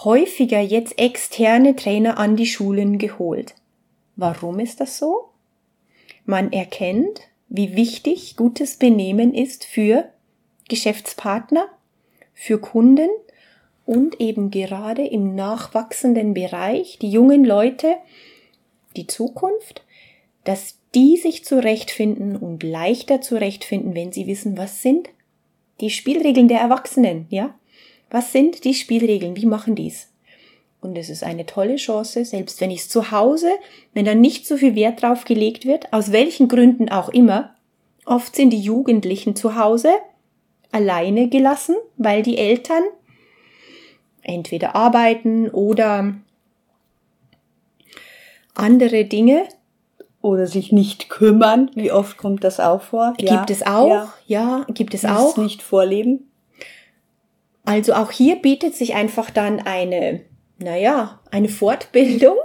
häufiger 0.04 0.60
jetzt 0.60 0.98
externe 1.00 1.76
Trainer 1.76 2.18
an 2.18 2.36
die 2.36 2.48
Schulen 2.48 2.98
geholt. 2.98 3.56
Warum 4.22 4.60
ist 4.60 4.80
das 4.80 5.00
so? 5.00 5.30
Man 6.26 6.54
erkennt, 6.54 7.22
wie 7.50 7.76
wichtig 7.76 8.36
gutes 8.36 8.76
Benehmen 8.76 9.34
ist 9.34 9.66
für 9.66 10.12
Geschäftspartner, 10.70 11.66
für 12.36 12.62
Kunden 12.62 13.10
und 13.84 14.22
eben 14.22 14.52
gerade 14.52 15.08
im 15.08 15.34
nachwachsenden 15.34 16.36
Bereich, 16.36 17.00
die 17.02 17.10
jungen 17.10 17.44
Leute, 17.44 17.96
die 18.96 19.08
Zukunft, 19.08 19.84
dass 20.44 20.78
die 20.94 21.18
sich 21.18 21.44
zurechtfinden 21.44 22.36
und 22.36 22.62
leichter 22.62 23.22
zurechtfinden, 23.22 23.96
wenn 23.96 24.12
sie 24.12 24.28
wissen, 24.28 24.56
was 24.56 24.84
sind 24.84 25.10
die 25.80 25.90
Spielregeln 25.90 26.48
der 26.48 26.60
Erwachsenen, 26.60 27.26
ja? 27.32 27.56
Was 28.12 28.32
sind 28.32 28.66
die 28.66 28.76
Spielregeln? 28.76 29.36
Wie 29.36 29.48
machen 29.48 29.74
dies? 29.74 30.11
Und 30.82 30.98
es 30.98 31.10
ist 31.10 31.24
eine 31.24 31.46
tolle 31.46 31.76
Chance, 31.76 32.26
selbst 32.26 32.60
wenn 32.60 32.72
ich 32.72 32.82
es 32.82 32.90
zu 32.90 33.12
Hause, 33.12 33.52
wenn 33.94 34.06
da 34.06 34.16
nicht 34.16 34.48
so 34.48 34.58
viel 34.58 34.76
Wert 34.76 35.02
drauf 35.02 35.26
gelegt 35.26 35.66
wird, 35.66 35.94
aus 35.94 36.12
welchen 36.12 36.48
Gründen 36.48 36.90
auch 36.90 37.10
immer, 37.10 37.56
oft 38.06 38.36
sind 38.36 38.50
die 38.50 38.60
Jugendlichen 38.60 39.36
zu 39.36 39.56
Hause 39.56 39.92
alleine 40.72 41.30
gelassen, 41.30 41.76
weil 41.98 42.24
die 42.24 42.38
Eltern 42.38 42.84
entweder 44.24 44.76
arbeiten 44.76 45.50
oder 45.50 46.16
andere 48.56 49.06
Dinge. 49.06 49.48
Oder 50.24 50.46
sich 50.46 50.72
nicht 50.72 51.10
kümmern. 51.10 51.72
Wie 51.74 51.92
oft 51.92 52.16
kommt 52.18 52.44
das 52.44 52.60
auch 52.60 52.84
vor? 52.84 53.16
Gibt 53.18 53.32
ja, 53.32 53.46
es 53.50 53.66
auch? 53.66 53.88
Ja, 53.88 54.14
ja 54.28 54.66
gibt 54.72 54.94
es 54.94 55.04
auch. 55.04 55.36
nicht 55.38 55.64
vorleben. 55.64 56.32
Also 57.66 57.94
auch 57.94 58.12
hier 58.12 58.36
bietet 58.36 58.76
sich 58.76 58.94
einfach 58.94 59.32
dann 59.32 59.60
eine, 59.60 60.22
naja, 60.62 61.20
eine 61.32 61.50
Fortbildung, 61.50 62.38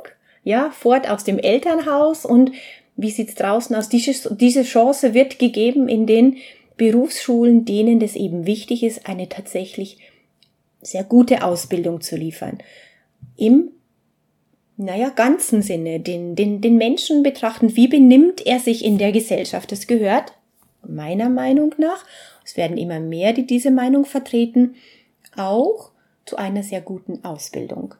ja, 0.42 0.70
fort 0.70 1.08
aus 1.08 1.25
dem 1.25 1.38
Elternhaus 1.38 2.25
und 2.25 2.52
wie 2.96 3.11
sieht's 3.11 3.35
draußen 3.35 3.76
aus? 3.76 3.88
Diese, 3.88 4.62
Chance 4.62 5.12
wird 5.12 5.38
gegeben 5.38 5.88
in 5.88 6.06
den 6.06 6.37
Berufsschulen, 6.76 7.64
denen 7.64 8.00
es 8.00 8.16
eben 8.16 8.46
wichtig 8.46 8.82
ist, 8.82 9.06
eine 9.06 9.28
tatsächlich 9.28 9.99
sehr 10.80 11.04
gute 11.04 11.44
Ausbildung 11.44 12.00
zu 12.00 12.16
liefern. 12.16 12.58
Im, 13.37 13.70
naja, 14.76 15.11
ganzen 15.11 15.62
Sinne, 15.62 16.00
den, 16.00 16.37
den, 16.37 16.61
den 16.61 16.76
Menschen 16.76 17.22
betrachten, 17.22 17.76
wie 17.76 17.88
benimmt 17.88 18.46
er 18.46 18.61
sich 18.61 18.85
in 18.85 18.98
der 18.98 19.12
Gesellschaft. 19.12 19.72
Das 19.72 19.87
gehört 19.87 20.33
meiner 20.87 21.29
Meinung 21.29 21.74
nach, 21.79 22.05
es 22.44 22.57
werden 22.57 22.76
immer 22.76 23.00
mehr, 23.00 23.33
die 23.33 23.46
diese 23.46 23.70
Meinung 23.70 24.05
vertreten, 24.05 24.76
auch 25.37 25.90
zu 26.24 26.37
einer 26.37 26.62
sehr 26.62 26.81
guten 26.81 27.24
Ausbildung. 27.24 27.94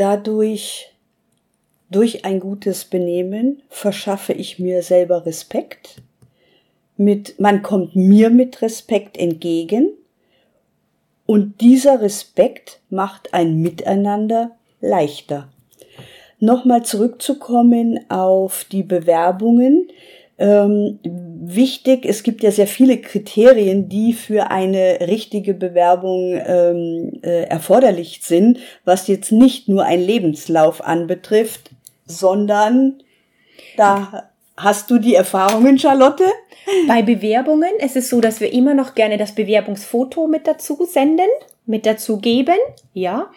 Dadurch, 0.00 0.94
durch 1.90 2.24
ein 2.24 2.40
gutes 2.40 2.86
Benehmen, 2.86 3.60
verschaffe 3.68 4.32
ich 4.32 4.58
mir 4.58 4.82
selber 4.82 5.26
Respekt, 5.26 5.96
mit, 6.96 7.38
man 7.38 7.60
kommt 7.60 7.96
mir 7.96 8.30
mit 8.30 8.62
Respekt 8.62 9.18
entgegen 9.18 9.90
und 11.26 11.60
dieser 11.60 12.00
Respekt 12.00 12.80
macht 12.88 13.34
ein 13.34 13.60
Miteinander 13.60 14.52
leichter. 14.80 15.52
Nochmal 16.38 16.82
zurückzukommen 16.82 18.10
auf 18.10 18.64
die 18.64 18.84
Bewerbungen. 18.84 19.88
Ähm, 20.40 20.98
wichtig, 21.04 22.06
es 22.06 22.22
gibt 22.22 22.42
ja 22.42 22.50
sehr 22.50 22.66
viele 22.66 22.96
Kriterien, 22.96 23.90
die 23.90 24.14
für 24.14 24.50
eine 24.50 25.00
richtige 25.02 25.52
Bewerbung 25.52 26.40
ähm, 26.46 27.20
äh, 27.22 27.42
erforderlich 27.42 28.20
sind, 28.22 28.58
was 28.86 29.06
jetzt 29.06 29.32
nicht 29.32 29.68
nur 29.68 29.84
ein 29.84 30.00
Lebenslauf 30.00 30.82
anbetrifft, 30.82 31.72
sondern 32.06 33.02
da 33.76 34.30
hast 34.56 34.90
du 34.90 34.98
die 34.98 35.14
Erfahrungen, 35.14 35.78
Charlotte? 35.78 36.24
Bei 36.88 37.02
Bewerbungen 37.02 37.76
ist 37.78 37.96
es 37.96 38.08
so, 38.08 38.22
dass 38.22 38.40
wir 38.40 38.50
immer 38.50 38.72
noch 38.72 38.94
gerne 38.94 39.18
das 39.18 39.34
Bewerbungsfoto 39.34 40.26
mit 40.26 40.46
dazu 40.46 40.86
senden, 40.90 41.28
mit 41.66 41.84
dazu 41.84 42.18
geben, 42.18 42.56
ja, 42.94 43.30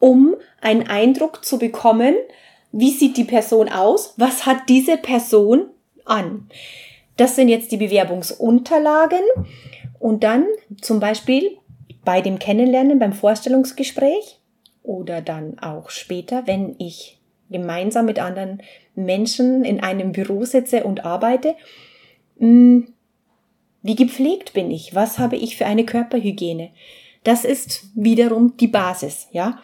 um 0.00 0.34
einen 0.60 0.88
Eindruck 0.88 1.44
zu 1.44 1.58
bekommen, 1.58 2.16
wie 2.72 2.90
sieht 2.90 3.16
die 3.16 3.24
Person 3.24 3.68
aus, 3.68 4.14
was 4.16 4.44
hat 4.44 4.68
diese 4.68 4.96
Person 4.96 5.70
an. 6.10 6.48
Das 7.16 7.36
sind 7.36 7.48
jetzt 7.48 7.72
die 7.72 7.76
Bewerbungsunterlagen 7.76 9.22
und 9.98 10.24
dann 10.24 10.46
zum 10.80 11.00
Beispiel 11.00 11.58
bei 12.04 12.20
dem 12.20 12.38
Kennenlernen, 12.38 12.98
beim 12.98 13.12
Vorstellungsgespräch 13.12 14.40
oder 14.82 15.20
dann 15.20 15.58
auch 15.58 15.90
später, 15.90 16.46
wenn 16.46 16.76
ich 16.78 17.20
gemeinsam 17.50 18.06
mit 18.06 18.18
anderen 18.18 18.62
Menschen 18.94 19.64
in 19.64 19.80
einem 19.80 20.12
Büro 20.12 20.44
sitze 20.44 20.84
und 20.84 21.04
arbeite, 21.04 21.54
hm, 22.38 22.92
wie 23.82 23.96
gepflegt 23.96 24.52
bin 24.52 24.70
ich? 24.70 24.94
Was 24.94 25.18
habe 25.18 25.36
ich 25.36 25.56
für 25.56 25.66
eine 25.66 25.84
Körperhygiene? 25.84 26.70
Das 27.24 27.44
ist 27.44 27.90
wiederum 27.94 28.56
die 28.56 28.68
Basis, 28.68 29.28
ja. 29.32 29.58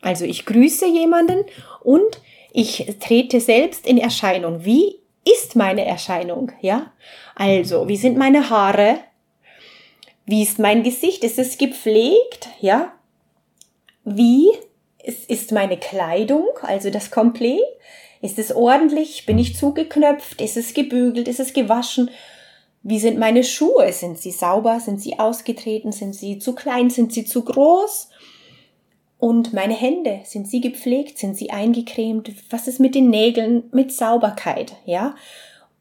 Also 0.00 0.24
ich 0.24 0.46
grüße 0.46 0.86
jemanden 0.86 1.44
und 1.82 2.20
ich 2.52 2.96
trete 3.00 3.40
selbst 3.40 3.86
in 3.86 3.98
Erscheinung. 3.98 4.64
Wie 4.64 4.96
ist 5.32 5.56
meine 5.56 5.84
Erscheinung, 5.84 6.52
ja? 6.60 6.92
Also, 7.34 7.88
wie 7.88 7.96
sind 7.96 8.16
meine 8.16 8.50
Haare? 8.50 8.98
Wie 10.26 10.42
ist 10.42 10.58
mein 10.58 10.82
Gesicht? 10.82 11.24
Ist 11.24 11.38
es 11.38 11.58
gepflegt, 11.58 12.48
ja? 12.60 12.92
Wie 14.04 14.48
ist 15.28 15.52
meine 15.52 15.78
Kleidung, 15.78 16.48
also 16.62 16.90
das 16.90 17.10
Komplett? 17.10 17.60
Ist 18.20 18.38
es 18.38 18.54
ordentlich? 18.54 19.26
Bin 19.26 19.38
ich 19.38 19.56
zugeknöpft? 19.56 20.40
Ist 20.40 20.56
es 20.56 20.74
gebügelt? 20.74 21.28
Ist 21.28 21.40
es 21.40 21.52
gewaschen? 21.52 22.10
Wie 22.82 22.98
sind 22.98 23.18
meine 23.18 23.44
Schuhe? 23.44 23.92
Sind 23.92 24.18
sie 24.18 24.30
sauber? 24.30 24.80
Sind 24.80 25.00
sie 25.00 25.18
ausgetreten? 25.18 25.92
Sind 25.92 26.14
sie 26.14 26.38
zu 26.38 26.54
klein? 26.54 26.90
Sind 26.90 27.12
sie 27.12 27.24
zu 27.24 27.44
groß? 27.44 28.10
Und 29.18 29.52
meine 29.52 29.74
Hände, 29.74 30.20
sind 30.24 30.48
sie 30.48 30.60
gepflegt? 30.60 31.18
Sind 31.18 31.36
sie 31.36 31.50
eingecremt? 31.50 32.30
Was 32.50 32.68
ist 32.68 32.78
mit 32.78 32.94
den 32.94 33.10
Nägeln? 33.10 33.64
Mit 33.72 33.92
Sauberkeit, 33.92 34.76
ja? 34.84 35.16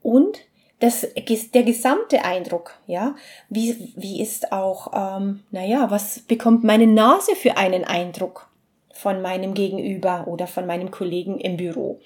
Und 0.01 0.39
das, 0.79 1.07
der 1.53 1.63
gesamte 1.63 2.25
Eindruck, 2.25 2.75
ja? 2.87 3.15
Wie, 3.49 3.93
wie 3.95 4.21
ist 4.21 4.51
auch, 4.51 4.91
ähm, 4.93 5.43
naja, 5.51 5.89
was 5.91 6.19
bekommt 6.19 6.63
meine 6.63 6.87
Nase 6.87 7.35
für 7.35 7.57
einen 7.57 7.83
Eindruck 7.83 8.49
von 8.91 9.21
meinem 9.21 9.53
Gegenüber 9.53 10.27
oder 10.27 10.47
von 10.47 10.65
meinem 10.65 10.89
Kollegen 10.89 11.39
im 11.39 11.57
Büro? 11.57 11.99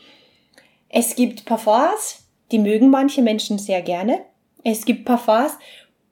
Es 0.89 1.15
gibt 1.15 1.45
Parfums, 1.45 2.25
die 2.51 2.59
mögen 2.59 2.89
manche 2.89 3.21
Menschen 3.21 3.57
sehr 3.57 3.81
gerne. 3.81 4.19
Es 4.65 4.83
gibt 4.83 5.05
Parfums, 5.05 5.57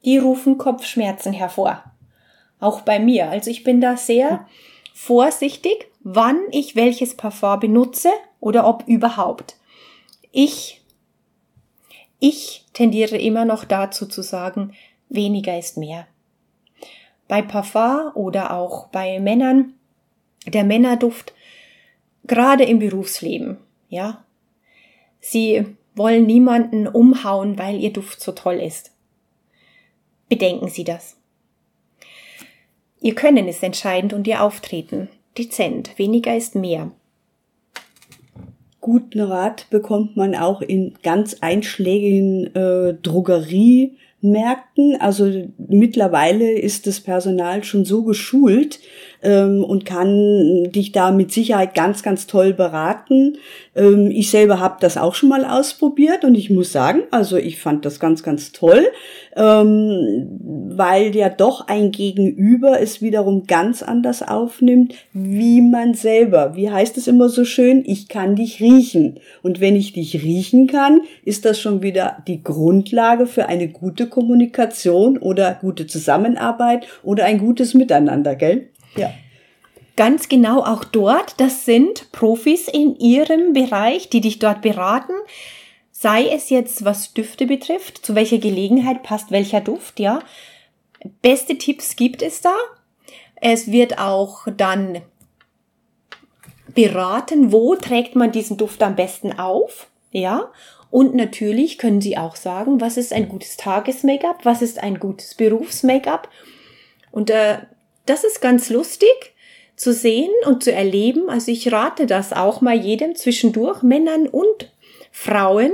die 0.05 0.17
rufen 0.17 0.57
Kopfschmerzen 0.57 1.33
hervor. 1.33 1.83
Auch 2.61 2.81
bei 2.81 2.99
mir. 2.99 3.29
Also 3.29 3.49
ich 3.51 3.65
bin 3.65 3.81
da 3.81 3.97
sehr 3.97 4.47
vorsichtig, 5.01 5.87
wann 6.01 6.37
ich 6.51 6.75
welches 6.75 7.15
Parfum 7.15 7.61
benutze 7.61 8.09
oder 8.41 8.67
ob 8.67 8.85
überhaupt. 8.85 9.55
Ich, 10.33 10.81
ich 12.19 12.65
tendiere 12.73 13.17
immer 13.17 13.45
noch 13.45 13.63
dazu 13.63 14.05
zu 14.05 14.21
sagen, 14.21 14.73
weniger 15.07 15.57
ist 15.57 15.77
mehr. 15.77 16.05
Bei 17.29 17.41
Parfum 17.41 18.11
oder 18.13 18.53
auch 18.53 18.87
bei 18.87 19.21
Männern, 19.21 19.73
der 20.45 20.65
Männerduft, 20.65 21.33
gerade 22.25 22.65
im 22.65 22.79
Berufsleben, 22.79 23.57
ja. 23.87 24.25
Sie 25.21 25.65
wollen 25.95 26.25
niemanden 26.25 26.87
umhauen, 26.87 27.57
weil 27.57 27.79
ihr 27.79 27.93
Duft 27.93 28.19
so 28.19 28.33
toll 28.33 28.55
ist. 28.55 28.91
Bedenken 30.27 30.67
Sie 30.67 30.83
das. 30.83 31.18
Ihr 33.01 33.15
Können 33.15 33.47
ist 33.47 33.63
entscheidend 33.63 34.13
und 34.13 34.27
Ihr 34.27 34.43
Auftreten. 34.43 35.09
Dezent. 35.37 35.97
Weniger 35.97 36.35
ist 36.35 36.55
mehr. 36.55 36.91
Guten 38.81 39.21
Rat 39.21 39.69
bekommt 39.69 40.17
man 40.17 40.35
auch 40.35 40.61
in 40.61 40.95
ganz 41.03 41.37
einschlägigen 41.41 42.53
äh, 42.55 42.93
Drogerie 42.93 43.97
Märkten. 44.21 44.97
Also 44.99 45.31
mittlerweile 45.57 46.51
ist 46.51 46.87
das 46.87 46.99
Personal 46.99 47.63
schon 47.63 47.85
so 47.85 48.03
geschult 48.03 48.79
ähm, 49.21 49.63
und 49.63 49.85
kann 49.85 50.71
dich 50.71 50.91
da 50.91 51.11
mit 51.11 51.31
Sicherheit 51.31 51.75
ganz, 51.75 52.03
ganz 52.03 52.27
toll 52.27 52.53
beraten. 52.53 53.37
Ähm, 53.75 54.11
ich 54.11 54.29
selber 54.29 54.59
habe 54.59 54.77
das 54.79 54.97
auch 54.97 55.15
schon 55.15 55.29
mal 55.29 55.45
ausprobiert 55.45 56.23
und 56.23 56.35
ich 56.35 56.49
muss 56.49 56.71
sagen, 56.71 57.03
also 57.11 57.37
ich 57.37 57.59
fand 57.59 57.85
das 57.85 57.99
ganz, 57.99 58.23
ganz 58.23 58.51
toll, 58.51 58.87
ähm, 59.35 60.27
weil 60.75 61.15
ja 61.15 61.29
doch 61.29 61.67
ein 61.67 61.91
Gegenüber 61.91 62.79
es 62.79 63.01
wiederum 63.01 63.45
ganz 63.45 63.83
anders 63.83 64.21
aufnimmt, 64.21 64.95
wie 65.13 65.61
man 65.61 65.93
selber. 65.93 66.55
Wie 66.55 66.69
heißt 66.69 66.97
es 66.97 67.07
immer 67.07 67.29
so 67.29 67.45
schön? 67.45 67.83
Ich 67.85 68.07
kann 68.07 68.35
dich 68.35 68.59
riechen. 68.61 69.19
Und 69.43 69.59
wenn 69.59 69.75
ich 69.75 69.93
dich 69.93 70.21
riechen 70.23 70.67
kann, 70.67 71.01
ist 71.23 71.45
das 71.45 71.59
schon 71.59 71.81
wieder 71.81 72.23
die 72.27 72.43
Grundlage 72.43 73.25
für 73.25 73.47
eine 73.47 73.67
gute 73.67 74.07
Kommunikation 74.07 75.17
oder 75.17 75.57
gute 75.59 75.87
Zusammenarbeit 75.87 76.87
oder 77.03 77.25
ein 77.25 77.39
gutes 77.39 77.73
Miteinander, 77.73 78.35
gell? 78.35 78.69
Ja. 78.95 79.13
Ganz 79.95 80.29
genau 80.29 80.63
auch 80.63 80.85
dort, 80.85 81.39
das 81.41 81.65
sind 81.65 82.11
Profis 82.11 82.67
in 82.67 82.95
ihrem 82.97 83.53
Bereich, 83.53 84.09
die 84.09 84.21
dich 84.21 84.39
dort 84.39 84.61
beraten. 84.61 85.13
Sei 85.91 86.27
es 86.29 86.49
jetzt, 86.49 86.85
was 86.85 87.13
Düfte 87.13 87.45
betrifft, 87.45 88.05
zu 88.05 88.15
welcher 88.15 88.37
Gelegenheit 88.37 89.03
passt 89.03 89.31
welcher 89.31 89.59
Duft, 89.59 89.99
ja. 89.99 90.19
Beste 91.21 91.57
Tipps 91.57 91.97
gibt 91.97 92.21
es 92.21 92.39
da. 92.39 92.55
Es 93.35 93.71
wird 93.71 93.99
auch 93.99 94.47
dann 94.55 95.01
beraten, 96.73 97.51
wo 97.51 97.75
trägt 97.75 98.15
man 98.15 98.31
diesen 98.31 98.55
Duft 98.55 98.81
am 98.83 98.95
besten 98.95 99.37
auf, 99.37 99.87
ja. 100.11 100.51
Und 100.91 101.13
natürlich 101.13 101.77
können 101.77 102.01
Sie 102.01 102.17
auch 102.17 102.35
sagen, 102.35 102.81
was 102.81 102.97
ist 102.97 103.13
ein 103.13 103.29
gutes 103.29 103.57
Tages-Make-up, 103.57 104.45
was 104.45 104.61
ist 104.61 104.81
ein 104.81 104.99
gutes 104.99 105.35
Berufs-Make-up. 105.35 106.29
Und 107.11 107.29
äh, 107.29 107.59
das 108.09 108.23
ist 108.23 108.41
ganz 108.41 108.69
lustig 108.69 109.33
zu 109.75 109.93
sehen 109.93 110.31
und 110.45 110.63
zu 110.63 110.71
erleben. 110.71 111.29
Also 111.29 111.51
ich 111.51 111.71
rate 111.71 112.05
das 112.05 112.33
auch 112.33 112.61
mal 112.61 112.75
jedem 112.75 113.15
zwischendurch, 113.15 113.81
Männern 113.83 114.27
und 114.27 114.71
Frauen, 115.11 115.73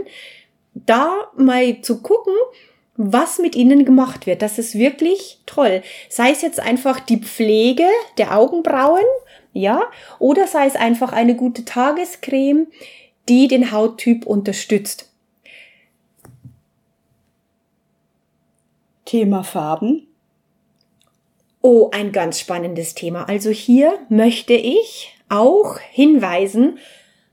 da 0.74 1.32
mal 1.36 1.82
zu 1.82 2.02
gucken, 2.02 2.34
was 2.98 3.40
mit 3.40 3.56
ihnen 3.56 3.86
gemacht 3.86 4.26
wird. 4.26 4.42
Das 4.42 4.60
ist 4.60 4.76
wirklich 4.76 5.40
toll. 5.46 5.82
Sei 6.10 6.32
es 6.32 6.42
jetzt 6.42 6.60
einfach 6.60 7.00
die 7.00 7.18
Pflege 7.18 7.88
der 8.18 8.38
Augenbrauen, 8.38 9.06
ja, 9.54 9.84
oder 10.20 10.48
sei 10.48 10.68
es 10.68 10.76
einfach 10.76 11.14
eine 11.14 11.36
gute 11.36 11.64
Tagescreme, 11.66 12.68
die 13.30 13.48
den 13.48 13.72
Hauttyp 13.72 14.26
unterstützt. 14.26 15.10
Thema 19.06 19.44
Farben. 19.44 20.08
Oh, 21.68 21.90
ein 21.92 22.12
ganz 22.12 22.40
spannendes 22.40 22.94
Thema. 22.94 23.28
Also 23.28 23.50
hier 23.50 23.98
möchte 24.08 24.54
ich 24.54 25.18
auch 25.30 25.80
hinweisen 25.80 26.78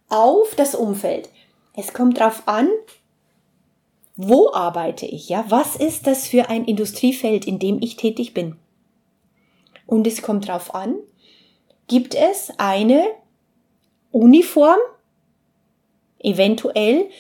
auf 0.09 0.55
das 0.55 0.75
Umfeld. 0.75 1.29
Es 1.77 1.93
kommt 1.93 2.19
darauf 2.19 2.49
an, 2.49 2.71
wo 4.17 4.51
arbeite 4.55 5.05
ich, 5.05 5.29
ja? 5.29 5.45
Was 5.51 5.77
ist 5.77 6.07
das 6.07 6.27
für 6.27 6.49
ein 6.49 6.65
Industriefeld, 6.65 7.47
in 7.47 7.59
dem 7.59 7.83
ich 7.83 7.97
tätig 7.97 8.33
bin? 8.33 8.57
Und 9.85 10.07
es 10.07 10.23
kommt 10.23 10.49
darauf 10.49 10.75
an, 10.75 10.97
gibt 11.87 12.15
es 12.15 12.53
eine 12.57 13.05
Uniform, 14.13 14.79
eventuell 16.21 17.11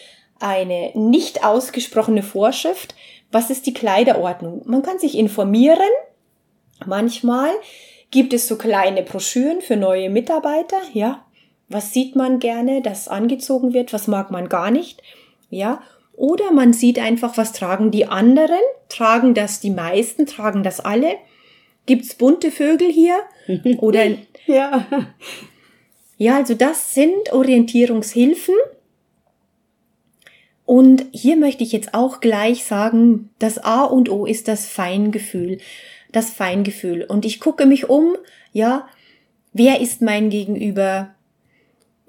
eine 0.40 0.92
nicht 0.94 1.44
ausgesprochene 1.44 2.22
Vorschrift, 2.22 2.94
was 3.30 3.50
ist 3.50 3.66
die 3.66 3.74
Kleiderordnung? 3.74 4.62
Man 4.64 4.80
kann 4.80 4.98
sich 4.98 5.18
informieren, 5.18 5.90
Manchmal 6.86 7.50
gibt 8.10 8.32
es 8.32 8.46
so 8.46 8.56
kleine 8.56 9.02
Broschüren 9.02 9.60
für 9.60 9.76
neue 9.76 10.10
Mitarbeiter, 10.10 10.78
ja. 10.92 11.24
Was 11.68 11.92
sieht 11.92 12.16
man 12.16 12.38
gerne, 12.38 12.82
dass 12.82 13.08
angezogen 13.08 13.72
wird, 13.72 13.92
was 13.92 14.06
mag 14.06 14.30
man 14.30 14.48
gar 14.48 14.70
nicht, 14.70 15.02
ja. 15.50 15.82
Oder 16.14 16.52
man 16.52 16.72
sieht 16.72 16.98
einfach, 16.98 17.36
was 17.38 17.52
tragen 17.52 17.90
die 17.90 18.06
anderen, 18.06 18.60
tragen 18.88 19.34
das 19.34 19.60
die 19.60 19.70
meisten, 19.70 20.26
tragen 20.26 20.62
das 20.62 20.80
alle. 20.80 21.16
Gibt's 21.86 22.14
bunte 22.14 22.50
Vögel 22.50 22.90
hier? 22.90 23.16
Oder 23.78 24.04
ja. 24.46 24.86
Ja, 26.18 26.36
also 26.36 26.54
das 26.54 26.94
sind 26.94 27.32
Orientierungshilfen. 27.32 28.54
Und 30.64 31.06
hier 31.10 31.36
möchte 31.36 31.64
ich 31.64 31.72
jetzt 31.72 31.94
auch 31.94 32.20
gleich 32.20 32.64
sagen, 32.64 33.30
das 33.38 33.58
A 33.58 33.82
und 33.84 34.08
O 34.08 34.26
ist 34.26 34.46
das 34.46 34.66
Feingefühl 34.66 35.58
das 36.12 36.30
Feingefühl. 36.30 37.04
Und 37.04 37.24
ich 37.24 37.40
gucke 37.40 37.66
mich 37.66 37.88
um, 37.88 38.16
ja, 38.52 38.86
wer 39.52 39.80
ist 39.80 40.02
mein 40.02 40.30
Gegenüber 40.30 41.14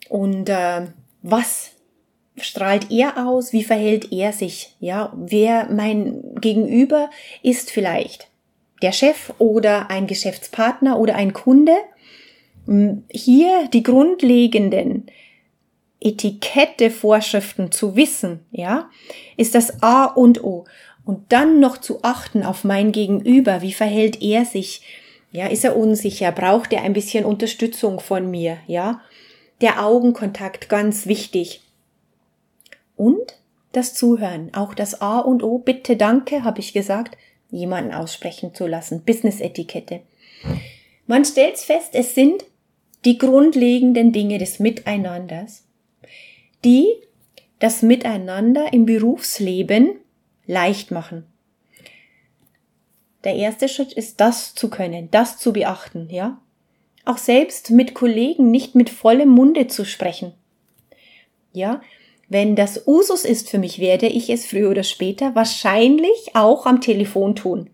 und 0.09 0.49
äh, 0.49 0.87
was 1.21 1.71
strahlt 2.37 2.91
er 2.91 3.27
aus, 3.27 3.53
wie 3.53 3.63
verhält 3.63 4.11
er 4.11 4.33
sich, 4.33 4.75
ja, 4.79 5.13
wer 5.15 5.69
mein 5.71 6.35
Gegenüber 6.39 7.09
ist 7.41 7.71
vielleicht 7.71 8.27
der 8.83 8.91
Chef 8.91 9.33
oder 9.39 9.89
ein 9.89 10.07
Geschäftspartner 10.07 10.99
oder 10.99 11.15
ein 11.15 11.33
Kunde. 11.33 11.75
Hm, 12.67 13.05
hier 13.09 13.69
die 13.73 13.81
grundlegenden 13.81 15.07
Etikette, 16.01 16.91
Vorschriften 16.91 17.71
zu 17.71 17.95
wissen, 17.95 18.41
ja, 18.51 18.89
ist 19.37 19.55
das 19.55 19.81
A 19.81 20.05
und 20.05 20.43
O. 20.43 20.65
Und 21.05 21.31
dann 21.31 21.59
noch 21.59 21.77
zu 21.77 22.03
achten 22.03 22.43
auf 22.43 22.63
mein 22.63 22.91
Gegenüber, 22.91 23.61
wie 23.61 23.73
verhält 23.73 24.21
er 24.21 24.45
sich? 24.45 24.81
Ja, 25.31 25.47
ist 25.47 25.65
er 25.65 25.75
unsicher? 25.75 26.31
Braucht 26.31 26.71
er 26.71 26.83
ein 26.83 26.93
bisschen 26.93 27.25
Unterstützung 27.25 27.99
von 27.99 28.29
mir? 28.29 28.57
Ja, 28.67 29.01
der 29.61 29.83
Augenkontakt 29.85 30.69
ganz 30.69 31.05
wichtig. 31.07 31.61
Und 32.95 33.35
das 33.71 33.95
Zuhören, 33.95 34.53
auch 34.53 34.73
das 34.73 35.01
A 35.01 35.19
und 35.19 35.43
O, 35.43 35.57
bitte 35.57 35.97
danke, 35.97 36.43
habe 36.43 36.59
ich 36.59 36.73
gesagt, 36.73 37.17
jemanden 37.49 37.93
aussprechen 37.93 38.53
zu 38.53 38.67
lassen. 38.67 39.03
Business-Etikette. 39.03 40.01
Man 41.07 41.25
stellt 41.25 41.57
fest, 41.57 41.89
es 41.93 42.15
sind 42.15 42.45
die 43.03 43.17
grundlegenden 43.17 44.11
Dinge 44.11 44.37
des 44.37 44.59
Miteinanders, 44.59 45.63
die 46.63 46.87
das 47.59 47.81
Miteinander 47.81 48.71
im 48.71 48.85
Berufsleben 48.85 49.99
leicht 50.45 50.91
machen. 50.91 51.25
Der 53.23 53.35
erste 53.35 53.69
Schritt 53.69 53.93
ist, 53.93 54.19
das 54.19 54.53
zu 54.53 54.69
können, 54.69 55.09
das 55.11 55.37
zu 55.37 55.53
beachten, 55.53 56.09
ja? 56.09 56.39
Auch 57.05 57.17
selbst 57.17 57.71
mit 57.71 57.93
Kollegen 57.93 58.51
nicht 58.51 58.75
mit 58.75 58.89
vollem 58.89 59.29
Munde 59.29 59.67
zu 59.67 59.85
sprechen. 59.85 60.33
Ja? 61.51 61.81
Wenn 62.29 62.55
das 62.55 62.87
Usus 62.87 63.25
ist 63.25 63.49
für 63.49 63.57
mich, 63.57 63.79
werde 63.79 64.07
ich 64.07 64.29
es 64.29 64.45
früher 64.45 64.69
oder 64.71 64.83
später 64.83 65.35
wahrscheinlich 65.35 66.31
auch 66.33 66.65
am 66.65 66.79
Telefon 66.79 67.35
tun. 67.35 67.69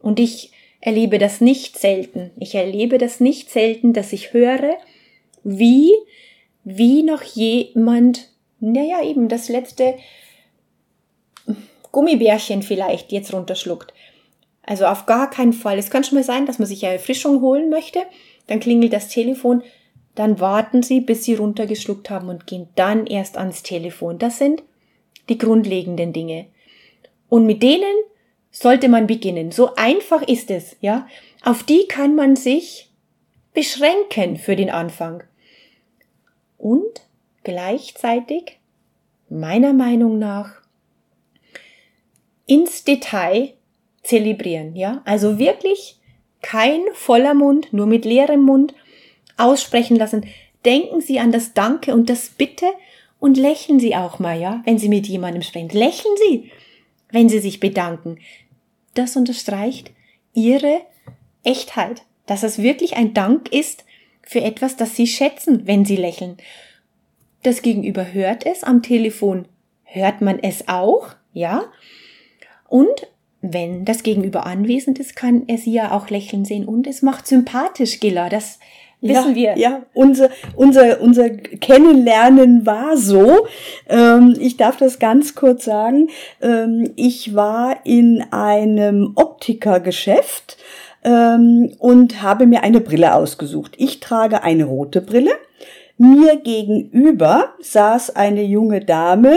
Und 0.00 0.18
ich 0.18 0.50
erlebe 0.80 1.18
das 1.18 1.40
nicht 1.40 1.78
selten. 1.78 2.30
Ich 2.38 2.54
erlebe 2.54 2.98
das 2.98 3.20
nicht 3.20 3.48
selten, 3.50 3.92
dass 3.92 4.12
ich 4.12 4.32
höre, 4.32 4.76
wie, 5.44 5.92
wie 6.64 7.02
noch 7.02 7.22
jemand, 7.22 8.28
naja, 8.60 9.02
eben 9.02 9.28
das 9.28 9.48
letzte 9.48 9.94
Gummibärchen 11.94 12.62
vielleicht 12.62 13.12
jetzt 13.12 13.32
runterschluckt. 13.32 13.94
Also 14.62 14.86
auf 14.86 15.06
gar 15.06 15.30
keinen 15.30 15.52
Fall. 15.52 15.78
Es 15.78 15.90
kann 15.90 16.02
schon 16.02 16.18
mal 16.18 16.24
sein, 16.24 16.44
dass 16.44 16.58
man 16.58 16.66
sich 16.66 16.84
eine 16.84 16.94
Erfrischung 16.94 17.40
holen 17.40 17.70
möchte. 17.70 18.00
Dann 18.48 18.58
klingelt 18.58 18.92
das 18.92 19.08
Telefon. 19.08 19.62
Dann 20.16 20.40
warten 20.40 20.82
Sie, 20.82 21.00
bis 21.00 21.24
Sie 21.24 21.34
runtergeschluckt 21.34 22.10
haben 22.10 22.28
und 22.28 22.46
gehen 22.46 22.68
dann 22.74 23.06
erst 23.06 23.38
ans 23.38 23.62
Telefon. 23.62 24.18
Das 24.18 24.38
sind 24.38 24.64
die 25.28 25.38
grundlegenden 25.38 26.12
Dinge. 26.12 26.46
Und 27.28 27.46
mit 27.46 27.62
denen 27.62 27.94
sollte 28.50 28.88
man 28.88 29.06
beginnen. 29.06 29.52
So 29.52 29.76
einfach 29.76 30.22
ist 30.22 30.50
es, 30.50 30.76
ja. 30.80 31.06
Auf 31.44 31.62
die 31.62 31.86
kann 31.86 32.16
man 32.16 32.34
sich 32.34 32.90
beschränken 33.52 34.36
für 34.36 34.56
den 34.56 34.70
Anfang. 34.70 35.22
Und 36.58 37.02
gleichzeitig, 37.44 38.58
meiner 39.28 39.72
Meinung 39.72 40.18
nach, 40.18 40.63
ins 42.46 42.84
Detail 42.84 43.54
zelebrieren, 44.02 44.76
ja? 44.76 45.02
Also 45.04 45.38
wirklich 45.38 45.98
kein 46.42 46.82
voller 46.92 47.34
Mund, 47.34 47.72
nur 47.72 47.86
mit 47.86 48.04
leerem 48.04 48.42
Mund 48.42 48.74
aussprechen 49.36 49.96
lassen. 49.96 50.26
Denken 50.64 51.00
Sie 51.00 51.18
an 51.18 51.32
das 51.32 51.54
Danke 51.54 51.94
und 51.94 52.10
das 52.10 52.28
Bitte 52.28 52.66
und 53.18 53.36
lächeln 53.36 53.80
Sie 53.80 53.96
auch 53.96 54.18
mal, 54.18 54.38
ja, 54.38 54.62
wenn 54.64 54.78
Sie 54.78 54.88
mit 54.88 55.06
jemandem 55.06 55.42
sprechen. 55.42 55.70
Lächeln 55.70 56.14
Sie, 56.26 56.50
wenn 57.10 57.28
Sie 57.28 57.38
sich 57.38 57.60
bedanken. 57.60 58.18
Das 58.94 59.16
unterstreicht 59.16 59.90
Ihre 60.34 60.80
Echtheit, 61.42 62.02
dass 62.26 62.42
es 62.42 62.62
wirklich 62.62 62.96
ein 62.96 63.14
Dank 63.14 63.52
ist 63.52 63.84
für 64.22 64.40
etwas, 64.40 64.76
das 64.76 64.96
Sie 64.96 65.06
schätzen, 65.06 65.66
wenn 65.66 65.84
Sie 65.84 65.96
lächeln. 65.96 66.36
Das 67.42 67.62
Gegenüber 67.62 68.12
hört 68.12 68.46
es 68.46 68.64
am 68.64 68.82
Telefon. 68.82 69.46
Hört 69.84 70.20
man 70.20 70.38
es 70.38 70.68
auch? 70.68 71.08
Ja. 71.32 71.64
Und 72.74 73.06
wenn 73.40 73.84
das 73.84 74.02
Gegenüber 74.02 74.46
anwesend 74.46 74.98
ist, 74.98 75.14
kann 75.14 75.44
er 75.46 75.58
sie 75.58 75.74
ja 75.74 75.92
auch 75.92 76.10
lächeln 76.10 76.44
sehen 76.44 76.64
und 76.64 76.88
es 76.88 77.02
macht 77.02 77.28
sympathisch, 77.28 78.00
Gilla. 78.00 78.28
Das 78.28 78.58
wissen 79.00 79.36
ja, 79.36 79.54
wir. 79.54 79.58
Ja, 79.58 79.82
unser, 79.94 80.28
unser, 80.56 81.00
unser 81.00 81.30
Kennenlernen 81.30 82.66
war 82.66 82.96
so. 82.96 83.46
Ähm, 83.88 84.34
ich 84.40 84.56
darf 84.56 84.76
das 84.76 84.98
ganz 84.98 85.36
kurz 85.36 85.66
sagen. 85.66 86.08
Ähm, 86.42 86.90
ich 86.96 87.36
war 87.36 87.76
in 87.84 88.24
einem 88.32 89.12
Optikergeschäft 89.14 90.56
ähm, 91.04 91.76
und 91.78 92.22
habe 92.22 92.46
mir 92.46 92.64
eine 92.64 92.80
Brille 92.80 93.14
ausgesucht. 93.14 93.74
Ich 93.76 94.00
trage 94.00 94.42
eine 94.42 94.64
rote 94.64 95.00
Brille. 95.00 95.30
Mir 95.96 96.38
gegenüber 96.38 97.54
saß 97.60 98.16
eine 98.16 98.42
junge 98.42 98.80
Dame, 98.80 99.36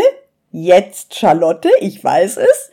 jetzt 0.52 1.13
Charlotte, 1.13 1.69
ich 1.82 2.04
weiß 2.04 2.38
es, 2.38 2.71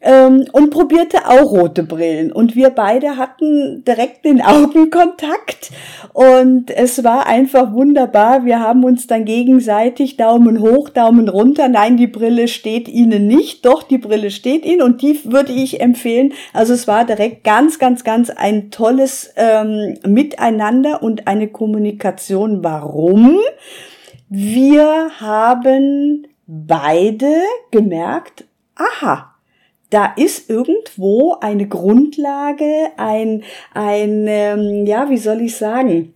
ähm, 0.00 0.46
und 0.52 0.70
probierte 0.70 1.28
auch 1.28 1.50
rote 1.50 1.82
Brillen. 1.82 2.32
Und 2.32 2.56
wir 2.56 2.70
beide 2.70 3.16
hatten 3.16 3.84
direkt 3.84 4.24
den 4.24 4.40
Augenkontakt 4.42 5.70
und 6.12 6.70
es 6.70 7.04
war 7.04 7.26
einfach 7.26 7.72
wunderbar. 7.72 8.44
Wir 8.44 8.60
haben 8.60 8.84
uns 8.84 9.06
dann 9.06 9.24
gegenseitig 9.24 10.16
Daumen 10.16 10.60
hoch, 10.60 10.88
Daumen 10.88 11.28
runter. 11.28 11.68
Nein, 11.68 11.96
die 11.96 12.06
Brille 12.06 12.48
steht 12.48 12.88
Ihnen 12.88 13.26
nicht. 13.26 13.64
Doch, 13.64 13.82
die 13.82 13.98
Brille 13.98 14.30
steht 14.30 14.64
Ihnen 14.64 14.82
und 14.82 15.02
die 15.02 15.20
würde 15.24 15.52
ich 15.52 15.80
empfehlen. 15.80 16.32
Also 16.52 16.72
es 16.72 16.88
war 16.88 17.04
direkt 17.04 17.44
ganz, 17.44 17.78
ganz, 17.78 18.04
ganz 18.04 18.30
ein 18.30 18.70
tolles 18.70 19.32
ähm, 19.36 19.98
Miteinander 20.06 21.02
und 21.02 21.26
eine 21.26 21.48
Kommunikation. 21.48 22.64
Warum? 22.64 23.38
Wir 24.28 25.10
haben 25.20 26.26
beide 26.46 27.42
gemerkt, 27.70 28.44
aha, 28.74 29.29
da 29.90 30.12
ist 30.16 30.48
irgendwo 30.48 31.36
eine 31.40 31.66
Grundlage, 31.68 32.90
ein, 32.96 33.42
ein, 33.74 34.26
ähm, 34.28 34.86
ja, 34.86 35.10
wie 35.10 35.18
soll 35.18 35.42
ich 35.42 35.56
sagen, 35.56 36.14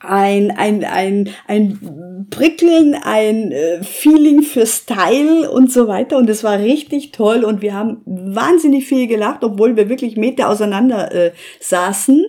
ein, 0.00 0.50
ein, 0.50 0.84
ein, 0.84 1.30
ein 1.46 2.26
Prickeln, 2.30 2.94
ein 2.94 3.52
äh, 3.52 3.82
Feeling 3.82 4.42
für 4.42 4.66
Style 4.66 5.50
und 5.50 5.72
so 5.72 5.88
weiter. 5.88 6.18
Und 6.18 6.28
es 6.28 6.44
war 6.44 6.58
richtig 6.58 7.12
toll 7.12 7.44
und 7.44 7.62
wir 7.62 7.74
haben 7.74 8.02
wahnsinnig 8.04 8.86
viel 8.86 9.06
gelacht, 9.06 9.42
obwohl 9.42 9.76
wir 9.76 9.88
wirklich 9.88 10.16
Meter 10.16 10.48
auseinander 10.48 11.12
äh, 11.12 11.32
saßen. 11.60 12.26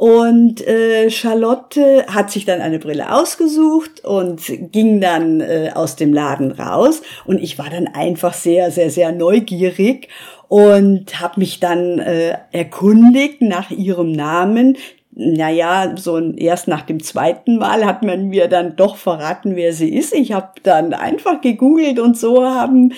Und 0.00 0.66
äh, 0.66 1.10
Charlotte 1.10 2.06
hat 2.06 2.30
sich 2.30 2.46
dann 2.46 2.62
eine 2.62 2.78
Brille 2.78 3.14
ausgesucht 3.14 4.02
und 4.02 4.40
ging 4.72 4.98
dann 4.98 5.42
äh, 5.42 5.72
aus 5.74 5.94
dem 5.94 6.14
Laden 6.14 6.52
raus. 6.52 7.02
Und 7.26 7.38
ich 7.38 7.58
war 7.58 7.68
dann 7.68 7.86
einfach 7.86 8.32
sehr, 8.32 8.70
sehr, 8.70 8.88
sehr 8.88 9.12
neugierig 9.12 10.08
und 10.48 11.20
habe 11.20 11.40
mich 11.40 11.60
dann 11.60 11.98
äh, 11.98 12.34
erkundigt 12.50 13.42
nach 13.42 13.70
ihrem 13.70 14.12
Namen 14.12 14.78
naja, 15.20 15.94
so 15.96 16.18
erst 16.18 16.66
nach 16.66 16.82
dem 16.82 17.02
zweiten 17.02 17.58
Mal 17.58 17.84
hat 17.84 18.02
man 18.02 18.28
mir 18.28 18.48
dann 18.48 18.74
doch 18.76 18.96
verraten, 18.96 19.54
wer 19.54 19.74
sie 19.74 19.94
ist. 19.94 20.14
Ich 20.14 20.32
habe 20.32 20.52
dann 20.62 20.94
einfach 20.94 21.42
gegoogelt 21.42 21.98
und 21.98 22.16
so 22.16 22.44
haben 22.44 22.92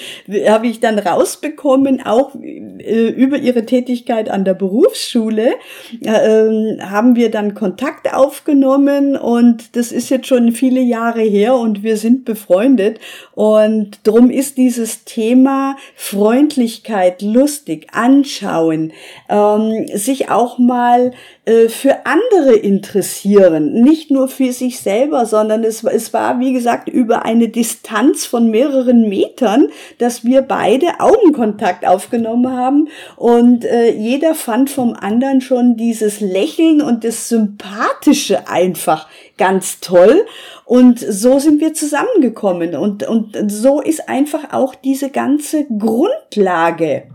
habe 0.47 0.69
ich 0.69 0.79
dann 0.79 0.99
rausbekommen, 0.99 2.05
auch 2.07 2.35
äh, 2.35 3.09
über 3.09 3.39
ihre 3.39 3.67
Tätigkeit 3.67 4.31
an 4.31 4.45
der 4.45 4.55
Berufsschule 4.55 5.55
äh, 6.01 6.79
haben 6.81 7.17
wir 7.17 7.31
dann 7.31 7.55
Kontakt 7.55 8.13
aufgenommen 8.13 9.17
und 9.17 9.77
das 9.77 9.91
ist 9.91 10.09
jetzt 10.11 10.29
schon 10.29 10.53
viele 10.53 10.81
Jahre 10.81 11.23
her 11.23 11.57
und 11.57 11.83
wir 11.83 11.97
sind 11.97 12.25
befreundet 12.25 13.01
und 13.35 13.99
drum 14.05 14.31
ist 14.31 14.59
dieses 14.59 15.05
Thema 15.05 15.77
Freundlichkeit, 15.97 17.21
lustig, 17.23 17.89
anschauen, 17.93 18.93
ähm, 19.29 19.87
sich 19.93 20.31
auch 20.31 20.59
mal 20.59 21.13
äh, 21.45 21.69
für 21.69 22.07
andere 22.07 22.55
interessieren, 22.55 23.73
nicht 23.73 24.13
nur 24.13 24.29
für 24.29 24.53
sich 24.53 24.79
selber, 24.79 25.27
sondern 25.27 25.65
es, 25.65 25.83
es 25.83 26.13
war, 26.13 26.39
wie 26.39 26.53
gesagt, 26.53 26.89
über 26.89 27.25
eine 27.25 27.49
Distanz 27.49 28.25
von 28.25 28.49
mehreren 28.49 29.09
Metern, 29.09 29.69
dass 29.99 30.25
wir 30.25 30.43
beide 30.43 31.01
Augenkontakt 31.01 31.85
aufgenommen 31.85 32.53
haben 32.53 32.89
und 33.17 33.65
äh, 33.65 33.91
jeder 33.91 34.37
fand 34.37 34.71
vom 34.71 34.95
anderen 34.95 35.41
schon 35.41 35.77
dieses 35.77 36.21
Lächeln 36.21 36.81
und 36.81 37.03
das 37.03 37.29
Sympathische 37.29 38.47
einfach 38.47 39.09
ganz 39.37 39.81
toll. 39.81 40.25
Und 40.65 41.01
so 41.01 41.41
sind 41.41 41.61
wir 41.61 41.75
zusammengekommen. 41.75 42.77
Und, 42.77 43.03
und 43.07 43.37
so 43.51 43.81
ist 43.81 44.09
einfach 44.09 44.53
auch 44.53 44.77
diese 44.77 45.11
ganze 45.11 45.67
Grundlage 45.67 47.09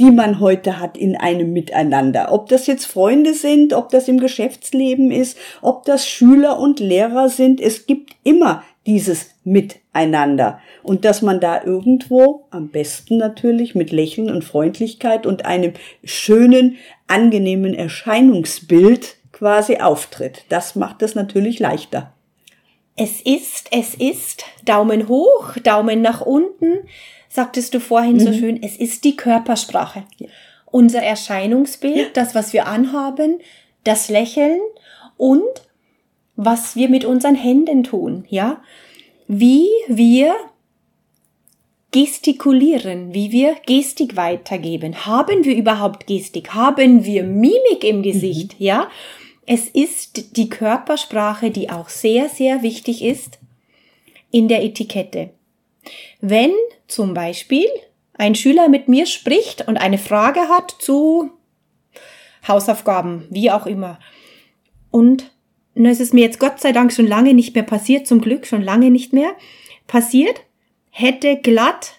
die 0.00 0.10
man 0.10 0.40
heute 0.40 0.80
hat 0.80 0.96
in 0.96 1.14
einem 1.14 1.52
Miteinander. 1.52 2.32
Ob 2.32 2.48
das 2.48 2.66
jetzt 2.66 2.86
Freunde 2.86 3.34
sind, 3.34 3.74
ob 3.74 3.90
das 3.90 4.08
im 4.08 4.18
Geschäftsleben 4.18 5.10
ist, 5.10 5.36
ob 5.60 5.84
das 5.84 6.08
Schüler 6.08 6.58
und 6.58 6.80
Lehrer 6.80 7.28
sind, 7.28 7.60
es 7.60 7.86
gibt 7.86 8.16
immer 8.24 8.64
dieses 8.86 9.34
Miteinander. 9.44 10.58
Und 10.82 11.04
dass 11.04 11.20
man 11.20 11.38
da 11.38 11.62
irgendwo, 11.62 12.46
am 12.50 12.68
besten 12.68 13.18
natürlich 13.18 13.74
mit 13.74 13.92
Lächeln 13.92 14.30
und 14.30 14.42
Freundlichkeit 14.42 15.26
und 15.26 15.44
einem 15.44 15.74
schönen, 16.02 16.78
angenehmen 17.06 17.74
Erscheinungsbild 17.74 19.16
quasi 19.32 19.76
auftritt. 19.76 20.46
Das 20.48 20.76
macht 20.76 21.02
es 21.02 21.14
natürlich 21.14 21.58
leichter. 21.58 22.14
Es 22.96 23.20
ist, 23.20 23.68
es 23.70 23.94
ist, 23.94 24.44
Daumen 24.64 25.08
hoch, 25.08 25.54
Daumen 25.62 26.00
nach 26.00 26.22
unten 26.22 26.78
sagtest 27.30 27.72
du 27.72 27.80
vorhin 27.80 28.16
mhm. 28.16 28.20
so 28.20 28.32
schön, 28.34 28.62
es 28.62 28.76
ist 28.76 29.04
die 29.04 29.16
Körpersprache. 29.16 30.04
Ja. 30.18 30.26
Unser 30.66 31.02
Erscheinungsbild, 31.02 31.96
ja. 31.96 32.04
das, 32.12 32.34
was 32.34 32.52
wir 32.52 32.66
anhaben, 32.66 33.38
das 33.84 34.10
Lächeln 34.10 34.60
und 35.16 35.42
was 36.36 36.76
wir 36.76 36.88
mit 36.88 37.04
unseren 37.04 37.34
Händen 37.34 37.84
tun, 37.84 38.24
ja? 38.28 38.62
Wie 39.26 39.68
wir 39.88 40.34
gestikulieren, 41.92 43.14
wie 43.14 43.32
wir 43.32 43.56
Gestik 43.66 44.16
weitergeben. 44.16 45.06
Haben 45.06 45.44
wir 45.44 45.56
überhaupt 45.56 46.06
Gestik? 46.06 46.54
Haben 46.54 47.04
wir 47.04 47.24
Mimik 47.24 47.84
im 47.84 48.02
Gesicht? 48.02 48.58
Mhm. 48.58 48.66
Ja? 48.66 48.88
Es 49.46 49.68
ist 49.68 50.36
die 50.36 50.48
Körpersprache, 50.48 51.50
die 51.50 51.70
auch 51.70 51.88
sehr, 51.88 52.28
sehr 52.28 52.62
wichtig 52.62 53.02
ist 53.02 53.38
in 54.30 54.46
der 54.48 54.62
Etikette. 54.62 55.30
Wenn 56.20 56.52
zum 56.90 57.14
Beispiel 57.14 57.66
ein 58.14 58.34
Schüler 58.34 58.68
mit 58.68 58.88
mir 58.88 59.06
spricht 59.06 59.66
und 59.66 59.78
eine 59.78 59.98
Frage 59.98 60.40
hat 60.40 60.76
zu 60.78 61.30
Hausaufgaben, 62.46 63.26
wie 63.30 63.50
auch 63.50 63.66
immer. 63.66 63.98
Und 64.90 65.30
es 65.74 66.00
ist 66.00 66.14
mir 66.14 66.24
jetzt 66.24 66.40
Gott 66.40 66.60
sei 66.60 66.72
Dank 66.72 66.92
schon 66.92 67.06
lange 67.06 67.34
nicht 67.34 67.54
mehr 67.54 67.64
passiert, 67.64 68.06
zum 68.06 68.20
Glück 68.20 68.46
schon 68.46 68.62
lange 68.62 68.90
nicht 68.90 69.12
mehr 69.12 69.34
passiert, 69.86 70.42
hätte 70.90 71.36
glatt 71.36 71.94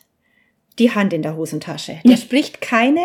die 0.79 0.91
Hand 0.91 1.13
in 1.13 1.21
der 1.21 1.35
Hosentasche. 1.35 1.99
Der 2.05 2.17
spricht 2.17 2.61
keine, 2.61 3.03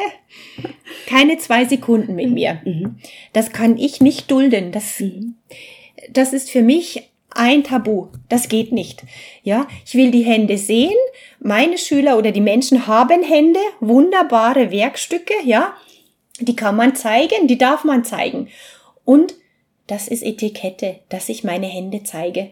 keine 1.06 1.38
zwei 1.38 1.64
Sekunden 1.64 2.14
mit 2.14 2.30
mir. 2.30 2.60
Mhm. 2.64 2.96
Das 3.32 3.52
kann 3.52 3.76
ich 3.76 4.00
nicht 4.00 4.30
dulden. 4.30 4.72
Das, 4.72 5.00
mhm. 5.00 5.34
das 6.10 6.32
ist 6.32 6.50
für 6.50 6.62
mich 6.62 7.10
ein 7.36 7.64
Tabu. 7.64 8.08
Das 8.28 8.48
geht 8.48 8.72
nicht. 8.72 9.04
Ja, 9.42 9.66
ich 9.84 9.94
will 9.94 10.10
die 10.10 10.24
Hände 10.24 10.58
sehen. 10.58 10.96
Meine 11.40 11.78
Schüler 11.78 12.18
oder 12.18 12.32
die 12.32 12.40
Menschen 12.40 12.86
haben 12.86 13.22
Hände, 13.22 13.60
wunderbare 13.80 14.70
Werkstücke, 14.70 15.34
ja. 15.44 15.74
Die 16.40 16.56
kann 16.56 16.76
man 16.76 16.94
zeigen, 16.94 17.46
die 17.46 17.58
darf 17.58 17.84
man 17.84 18.04
zeigen. 18.04 18.48
Und 19.04 19.34
das 19.86 20.08
ist 20.08 20.22
Etikette, 20.22 21.00
dass 21.08 21.28
ich 21.28 21.44
meine 21.44 21.66
Hände 21.66 22.02
zeige. 22.02 22.50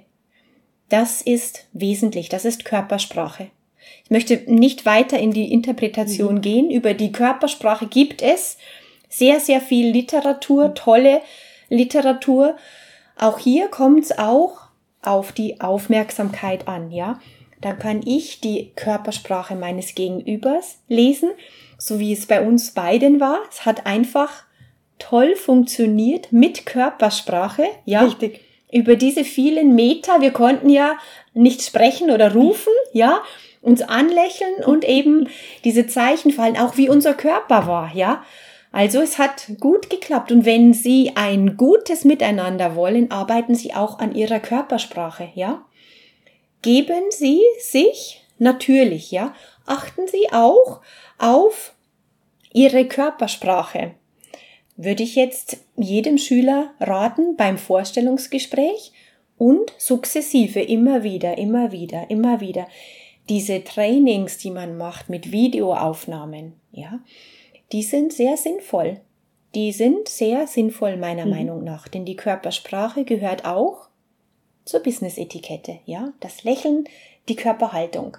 Das 0.88 1.22
ist 1.22 1.66
wesentlich, 1.72 2.28
das 2.28 2.44
ist 2.44 2.64
Körpersprache. 2.64 3.48
Ich 4.04 4.10
möchte 4.10 4.42
nicht 4.46 4.86
weiter 4.86 5.18
in 5.18 5.32
die 5.32 5.52
Interpretation 5.52 6.36
mhm. 6.36 6.40
gehen. 6.40 6.70
Über 6.70 6.94
die 6.94 7.12
Körpersprache 7.12 7.86
gibt 7.86 8.22
es 8.22 8.58
sehr, 9.08 9.40
sehr 9.40 9.60
viel 9.60 9.90
Literatur, 9.90 10.74
tolle 10.74 11.22
Literatur. 11.68 12.56
Auch 13.18 13.38
hier 13.38 13.68
kommt 13.68 14.04
es 14.04 14.18
auch 14.18 14.63
auf 15.06 15.32
die 15.32 15.60
Aufmerksamkeit 15.60 16.68
an, 16.68 16.90
ja. 16.90 17.20
Dann 17.60 17.78
kann 17.78 18.02
ich 18.04 18.40
die 18.40 18.72
Körpersprache 18.76 19.54
meines 19.54 19.94
Gegenübers 19.94 20.78
lesen, 20.88 21.30
so 21.78 21.98
wie 21.98 22.12
es 22.12 22.26
bei 22.26 22.46
uns 22.46 22.72
beiden 22.72 23.20
war. 23.20 23.38
Es 23.50 23.64
hat 23.64 23.86
einfach 23.86 24.44
toll 24.98 25.34
funktioniert 25.36 26.32
mit 26.32 26.66
Körpersprache, 26.66 27.64
ja. 27.84 28.02
Richtig. 28.02 28.40
Über 28.70 28.96
diese 28.96 29.24
vielen 29.24 29.74
Meter, 29.74 30.20
wir 30.20 30.32
konnten 30.32 30.68
ja 30.68 30.96
nicht 31.32 31.62
sprechen 31.62 32.10
oder 32.10 32.34
rufen, 32.34 32.72
ja, 32.92 33.22
uns 33.62 33.82
anlächeln 33.82 34.64
und 34.64 34.84
eben 34.84 35.28
diese 35.64 35.86
Zeichen 35.86 36.32
fallen, 36.32 36.56
auch 36.56 36.76
wie 36.76 36.88
unser 36.88 37.14
Körper 37.14 37.66
war, 37.66 37.92
ja. 37.94 38.24
Also 38.74 39.00
es 39.00 39.18
hat 39.18 39.52
gut 39.60 39.88
geklappt 39.88 40.32
und 40.32 40.44
wenn 40.44 40.72
Sie 40.72 41.12
ein 41.14 41.56
gutes 41.56 42.04
Miteinander 42.04 42.74
wollen, 42.74 43.12
arbeiten 43.12 43.54
Sie 43.54 43.72
auch 43.72 44.00
an 44.00 44.16
Ihrer 44.16 44.40
Körpersprache, 44.40 45.30
ja. 45.36 45.64
Geben 46.60 47.04
Sie 47.10 47.40
sich 47.60 48.24
natürlich, 48.40 49.12
ja, 49.12 49.32
achten 49.64 50.08
Sie 50.08 50.26
auch 50.32 50.80
auf 51.18 51.76
Ihre 52.52 52.88
Körpersprache. 52.88 53.94
Würde 54.76 55.04
ich 55.04 55.14
jetzt 55.14 55.58
jedem 55.76 56.18
Schüler 56.18 56.74
raten 56.80 57.36
beim 57.36 57.58
Vorstellungsgespräch 57.58 58.90
und 59.38 59.72
sukzessive 59.78 60.60
immer 60.60 61.04
wieder, 61.04 61.38
immer 61.38 61.70
wieder, 61.70 62.10
immer 62.10 62.40
wieder 62.40 62.66
diese 63.28 63.62
Trainings, 63.62 64.38
die 64.38 64.50
man 64.50 64.76
macht 64.76 65.08
mit 65.08 65.30
Videoaufnahmen, 65.30 66.54
ja, 66.72 66.98
die 67.74 67.82
sind 67.82 68.12
sehr 68.12 68.36
sinnvoll. 68.36 69.00
Die 69.56 69.72
sind 69.72 70.08
sehr 70.08 70.46
sinnvoll 70.46 70.96
meiner 70.96 71.24
mhm. 71.24 71.30
Meinung 71.32 71.64
nach, 71.64 71.88
denn 71.88 72.04
die 72.04 72.14
Körpersprache 72.14 73.04
gehört 73.04 73.44
auch 73.44 73.88
zur 74.64 74.80
Business-Etikette, 74.80 75.80
ja. 75.84 76.12
Das 76.20 76.44
Lächeln, 76.44 76.84
die 77.28 77.34
Körperhaltung 77.34 78.16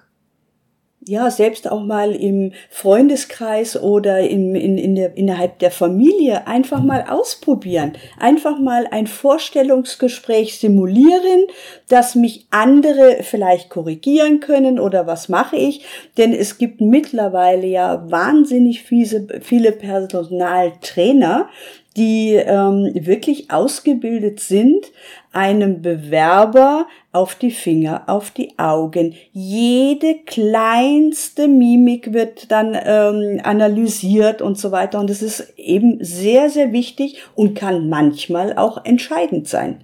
ja, 1.08 1.30
selbst 1.30 1.70
auch 1.72 1.84
mal 1.84 2.16
im 2.16 2.52
Freundeskreis 2.70 3.80
oder 3.82 4.22
im, 4.22 4.56
in, 4.56 4.78
in 4.78 4.96
der, 4.96 5.16
innerhalb 5.16 5.60
der 5.60 5.70
Familie 5.70 6.48
einfach 6.48 6.82
mal 6.82 7.06
ausprobieren. 7.08 7.94
Einfach 8.20 8.60
mal 8.60 8.88
ein 8.90 9.06
Vorstellungsgespräch 9.06 10.58
simulieren, 10.58 11.46
dass 11.88 12.16
mich 12.16 12.48
andere 12.50 13.18
vielleicht 13.22 13.70
korrigieren 13.70 14.40
können 14.40 14.80
oder 14.80 15.06
was 15.06 15.30
mache 15.30 15.58
ich. 15.58 15.86
Denn 16.18 16.34
es 16.34 16.58
gibt 16.58 16.82
mittlerweile 16.82 17.68
ja 17.68 18.10
wahnsinnig 18.10 18.82
viele, 18.82 19.42
viele 19.42 19.72
Personaltrainer, 19.72 21.50
die 21.96 22.34
ähm, 22.34 22.92
wirklich 22.94 23.52
ausgebildet 23.52 24.40
sind, 24.40 24.92
einem 25.32 25.82
Bewerber 25.82 26.88
auf 27.12 27.36
die 27.36 27.52
Finger, 27.52 28.04
auf 28.08 28.32
die 28.32 28.60
Augen. 28.60 29.16
Jede 29.32 30.16
kleinste 30.26 31.48
Mimik 31.48 32.12
wird 32.12 32.52
dann 32.52 32.78
ähm, 32.84 33.40
analysiert 33.44 34.42
und 34.42 34.58
so 34.58 34.72
weiter. 34.72 35.00
Und 35.00 35.10
das 35.10 35.22
ist 35.22 35.54
eben 35.58 36.04
sehr, 36.04 36.50
sehr 36.50 36.74
wichtig 36.74 37.22
und 37.36 37.56
kann 37.56 37.88
manchmal 37.88 38.58
auch 38.58 38.84
entscheidend 38.84 39.48
sein. 39.48 39.84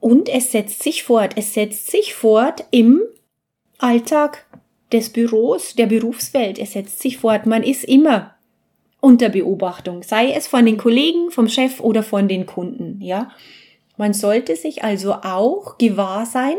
Und 0.00 0.28
es 0.28 0.52
setzt 0.52 0.82
sich 0.82 1.02
fort. 1.02 1.32
Es 1.36 1.52
setzt 1.52 1.90
sich 1.90 2.14
fort 2.14 2.64
im 2.70 3.02
Alltag 3.78 4.46
des 4.92 5.10
Büros, 5.10 5.74
der 5.74 5.86
Berufswelt. 5.86 6.58
Es 6.58 6.72
setzt 6.72 7.00
sich 7.00 7.18
fort. 7.18 7.44
Man 7.44 7.62
ist 7.62 7.84
immer 7.84 8.35
unter 9.00 9.28
Beobachtung, 9.28 10.02
sei 10.02 10.32
es 10.32 10.46
von 10.46 10.66
den 10.66 10.76
Kollegen, 10.76 11.30
vom 11.30 11.48
Chef 11.48 11.80
oder 11.80 12.02
von 12.02 12.28
den 12.28 12.46
Kunden, 12.46 13.00
ja. 13.00 13.30
Man 13.96 14.12
sollte 14.12 14.56
sich 14.56 14.84
also 14.84 15.14
auch 15.14 15.78
gewahr 15.78 16.26
sein, 16.26 16.56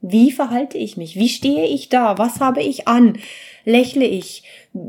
wie 0.00 0.32
verhalte 0.32 0.78
ich 0.78 0.96
mich? 0.96 1.16
Wie 1.16 1.28
stehe 1.28 1.64
ich 1.66 1.88
da? 1.88 2.18
Was 2.18 2.40
habe 2.40 2.60
ich 2.60 2.88
an? 2.88 3.18
Lächle 3.64 4.04
ich? 4.04 4.42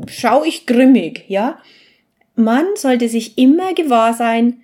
Schaue 0.08 0.46
ich 0.46 0.66
grimmig? 0.66 1.24
Ja? 1.28 1.58
Man 2.34 2.66
sollte 2.74 3.08
sich 3.08 3.38
immer 3.38 3.74
gewahr 3.74 4.12
sein, 4.12 4.62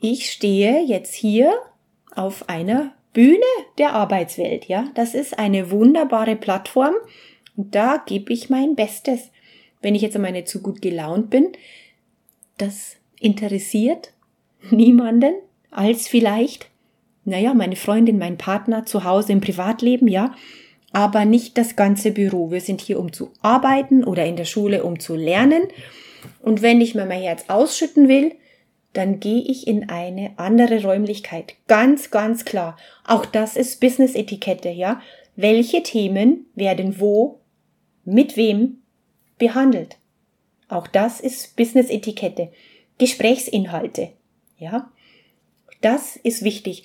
ich 0.00 0.30
stehe 0.30 0.82
jetzt 0.82 1.14
hier 1.14 1.52
auf 2.14 2.48
einer 2.48 2.92
Bühne 3.12 3.38
der 3.78 3.92
Arbeitswelt. 3.92 4.66
Ja? 4.66 4.86
Das 4.94 5.14
ist 5.14 5.38
eine 5.38 5.70
wunderbare 5.70 6.34
Plattform 6.34 6.94
und 7.56 7.74
da 7.74 8.02
gebe 8.04 8.32
ich 8.32 8.50
mein 8.50 8.74
Bestes 8.74 9.30
wenn 9.82 9.94
ich 9.94 10.02
jetzt 10.02 10.16
einmal 10.16 10.32
nicht 10.32 10.48
so 10.48 10.60
gut 10.60 10.80
gelaunt 10.80 11.30
bin, 11.30 11.52
das 12.58 12.96
interessiert 13.20 14.12
niemanden 14.70 15.34
als 15.70 16.08
vielleicht, 16.08 16.68
naja, 17.24 17.54
meine 17.54 17.76
Freundin, 17.76 18.18
mein 18.18 18.38
Partner 18.38 18.86
zu 18.86 19.04
Hause 19.04 19.32
im 19.32 19.40
Privatleben, 19.40 20.08
ja, 20.08 20.34
aber 20.92 21.24
nicht 21.24 21.56
das 21.56 21.76
ganze 21.76 22.10
Büro. 22.10 22.50
Wir 22.50 22.60
sind 22.60 22.80
hier, 22.80 23.00
um 23.00 23.12
zu 23.12 23.30
arbeiten 23.40 24.04
oder 24.04 24.26
in 24.26 24.36
der 24.36 24.44
Schule, 24.44 24.84
um 24.84 25.00
zu 25.00 25.16
lernen. 25.16 25.62
Und 26.40 26.62
wenn 26.62 26.80
ich 26.80 26.94
mir 26.94 27.06
mein 27.06 27.22
Herz 27.22 27.44
ausschütten 27.48 28.08
will, 28.08 28.32
dann 28.92 29.20
gehe 29.20 29.40
ich 29.40 29.66
in 29.66 29.88
eine 29.88 30.32
andere 30.36 30.82
Räumlichkeit. 30.82 31.54
Ganz, 31.66 32.10
ganz 32.10 32.44
klar. 32.44 32.76
Auch 33.06 33.24
das 33.24 33.56
ist 33.56 33.80
Business-Etikette, 33.80 34.68
ja. 34.68 35.00
Welche 35.34 35.82
Themen 35.82 36.46
werden 36.54 37.00
wo, 37.00 37.40
mit 38.04 38.36
wem 38.36 38.81
behandelt. 39.42 39.96
Auch 40.68 40.86
das 40.86 41.18
ist 41.18 41.56
Business-Etikette. 41.56 42.52
Gesprächsinhalte. 42.98 44.10
Ja. 44.56 44.92
Das 45.80 46.14
ist 46.14 46.44
wichtig. 46.44 46.84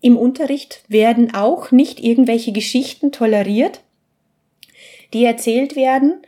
Im 0.00 0.16
Unterricht 0.16 0.82
werden 0.88 1.32
auch 1.32 1.70
nicht 1.70 2.02
irgendwelche 2.02 2.50
Geschichten 2.50 3.12
toleriert, 3.12 3.82
die 5.12 5.24
erzählt 5.24 5.76
werden 5.76 6.22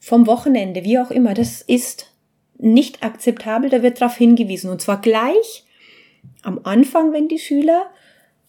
vom 0.00 0.26
Wochenende, 0.26 0.82
wie 0.82 0.98
auch 0.98 1.12
immer. 1.12 1.34
Das 1.34 1.62
ist 1.62 2.12
nicht 2.58 3.04
akzeptabel, 3.04 3.70
da 3.70 3.84
wird 3.84 4.00
darauf 4.00 4.16
hingewiesen. 4.16 4.70
Und 4.70 4.82
zwar 4.82 5.00
gleich 5.00 5.64
am 6.42 6.58
Anfang, 6.64 7.12
wenn 7.12 7.28
die 7.28 7.38
Schüler 7.38 7.88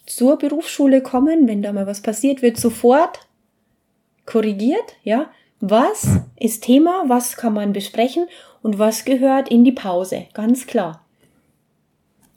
zur 0.08 0.40
Berufsschule 0.40 1.04
kommen, 1.04 1.48
wenn 1.48 1.62
da 1.62 1.72
mal 1.72 1.86
was 1.86 2.02
passiert, 2.02 2.42
wird 2.42 2.58
sofort 2.58 3.28
korrigiert, 4.26 4.96
ja. 5.04 5.30
Was 5.62 6.08
ist 6.40 6.64
Thema, 6.64 7.04
was 7.08 7.38
kann 7.38 7.54
man 7.54 7.72
besprechen 7.72 8.26
und 8.64 8.80
was 8.80 9.06
gehört 9.06 9.50
in 9.50 9.64
die 9.64 9.72
Pause, 9.72 10.26
ganz 10.34 10.66
klar. 10.66 11.06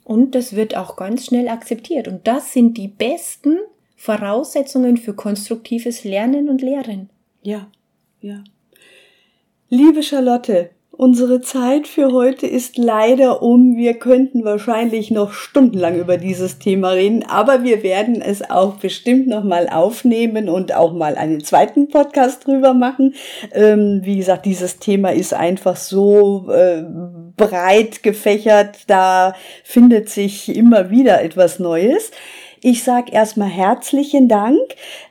Und 0.03 0.35
das 0.35 0.55
wird 0.55 0.77
auch 0.77 0.95
ganz 0.95 1.25
schnell 1.25 1.47
akzeptiert. 1.47 2.07
Und 2.07 2.27
das 2.27 2.53
sind 2.53 2.77
die 2.77 2.87
besten 2.87 3.57
Voraussetzungen 3.95 4.97
für 4.97 5.15
konstruktives 5.15 6.03
Lernen 6.03 6.47
und 6.49 6.61
Lehren. 6.61 7.09
Ja, 7.41 7.67
ja. 8.21 8.43
Liebe 9.69 10.03
Charlotte, 10.03 10.69
Unsere 10.97 11.41
Zeit 11.41 11.89
für 11.89 12.13
heute 12.13 12.47
ist 12.47 12.77
leider 12.77 13.41
um. 13.41 13.75
Wir 13.75 13.95
könnten 13.95 14.45
wahrscheinlich 14.45 15.11
noch 15.11 15.33
stundenlang 15.33 15.99
über 15.99 16.15
dieses 16.15 16.57
Thema 16.57 16.91
reden, 16.91 17.25
aber 17.27 17.63
wir 17.63 17.83
werden 17.83 18.21
es 18.21 18.49
auch 18.49 18.75
bestimmt 18.75 19.27
noch 19.27 19.43
mal 19.43 19.67
aufnehmen 19.67 20.47
und 20.47 20.73
auch 20.73 20.93
mal 20.93 21.15
einen 21.15 21.43
zweiten 21.43 21.89
Podcast 21.89 22.47
drüber 22.47 22.73
machen. 22.73 23.13
Ähm, 23.51 24.01
wie 24.03 24.15
gesagt, 24.15 24.45
dieses 24.45 24.79
Thema 24.79 25.09
ist 25.09 25.33
einfach 25.33 25.75
so 25.75 26.49
äh, 26.49 26.83
breit 27.35 28.01
gefächert, 28.01 28.77
da 28.87 29.35
findet 29.65 30.07
sich 30.07 30.55
immer 30.55 30.91
wieder 30.91 31.21
etwas 31.21 31.59
Neues. 31.59 32.11
Ich 32.61 32.83
sage 32.83 33.11
erstmal 33.11 33.49
herzlichen 33.49 34.27
Dank. 34.27 34.59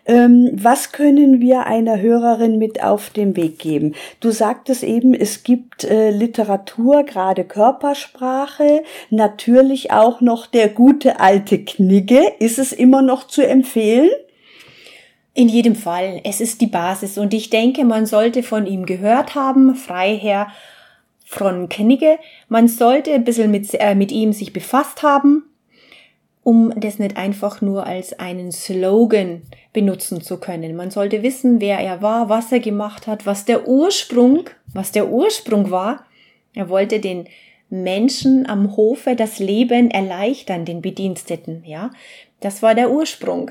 Ähm, 0.07 0.51
was 0.55 0.93
können 0.93 1.41
wir 1.41 1.67
einer 1.67 2.01
Hörerin 2.01 2.59
mit 2.59 2.83
auf 2.83 3.11
den 3.11 3.37
Weg 3.37 3.59
geben? 3.59 3.95
Du 4.21 4.31
sagtest 4.31 4.83
eben, 4.83 5.15
es 5.15 5.43
gibt 5.43 5.85
äh, 5.85 6.11
Literatur, 6.11 7.05
gerade 7.05 7.45
Körpersprache, 7.45 8.83
natürlich 9.11 9.93
auch 9.93 10.21
noch 10.21 10.47
der 10.47 10.69
gute 10.69 11.21
alte 11.21 11.65
Knigge. 11.65 12.23
Ist 12.39 12.59
es 12.59 12.73
immer 12.73 13.03
noch 13.03 13.27
zu 13.27 13.47
empfehlen? 13.47 14.11
In 15.35 15.49
jedem 15.49 15.75
Fall. 15.75 16.21
Es 16.25 16.41
ist 16.41 16.61
die 16.61 16.67
Basis 16.67 17.19
und 17.19 17.35
ich 17.35 17.51
denke, 17.51 17.85
man 17.85 18.07
sollte 18.07 18.43
von 18.43 18.67
ihm 18.67 18.87
gehört 18.87 19.35
haben, 19.35 19.75
Freiherr 19.75 20.49
von 21.27 21.69
Knigge. 21.69 22.19
Man 22.49 22.69
sollte 22.69 23.13
ein 23.13 23.25
bisschen 23.25 23.51
mit, 23.51 23.69
äh, 23.75 23.95
mit 23.95 24.13
ihm 24.13 24.33
sich 24.33 24.53
befasst 24.53 25.03
haben 25.03 25.45
um 26.45 26.73
das 26.77 26.99
nicht 26.99 27.17
einfach 27.17 27.63
nur 27.63 27.87
als 27.87 28.19
einen 28.19 28.53
Slogan 28.53 29.43
benutzen 29.73 30.21
zu 30.21 30.39
können. 30.39 30.77
Man 30.77 30.91
sollte 30.91 31.23
wissen, 31.23 31.61
wer 31.61 31.79
er 31.79 32.03
war, 32.03 32.29
was 32.29 32.53
er 32.53 32.61
gemacht 32.61 33.07
hat, 33.07 33.27
was 33.27 33.47
der 33.47 33.67
Ursprung, 33.67 34.45
was 34.73 34.93
der 34.93 35.09
Ursprung 35.09 35.71
war. 35.71 36.05
Er 36.55 36.69
wollte 36.69 37.01
den 37.01 37.27
Menschen 37.71 38.47
am 38.47 38.77
Hofe 38.77 39.17
das 39.17 39.39
Leben 39.39 39.91
erleichtern, 39.91 40.67
den 40.67 40.83
Bediensteten, 40.83 41.65
ja. 41.65 41.91
Das 42.41 42.63
war 42.63 42.75
der 42.75 42.91
Ursprung. 42.91 43.51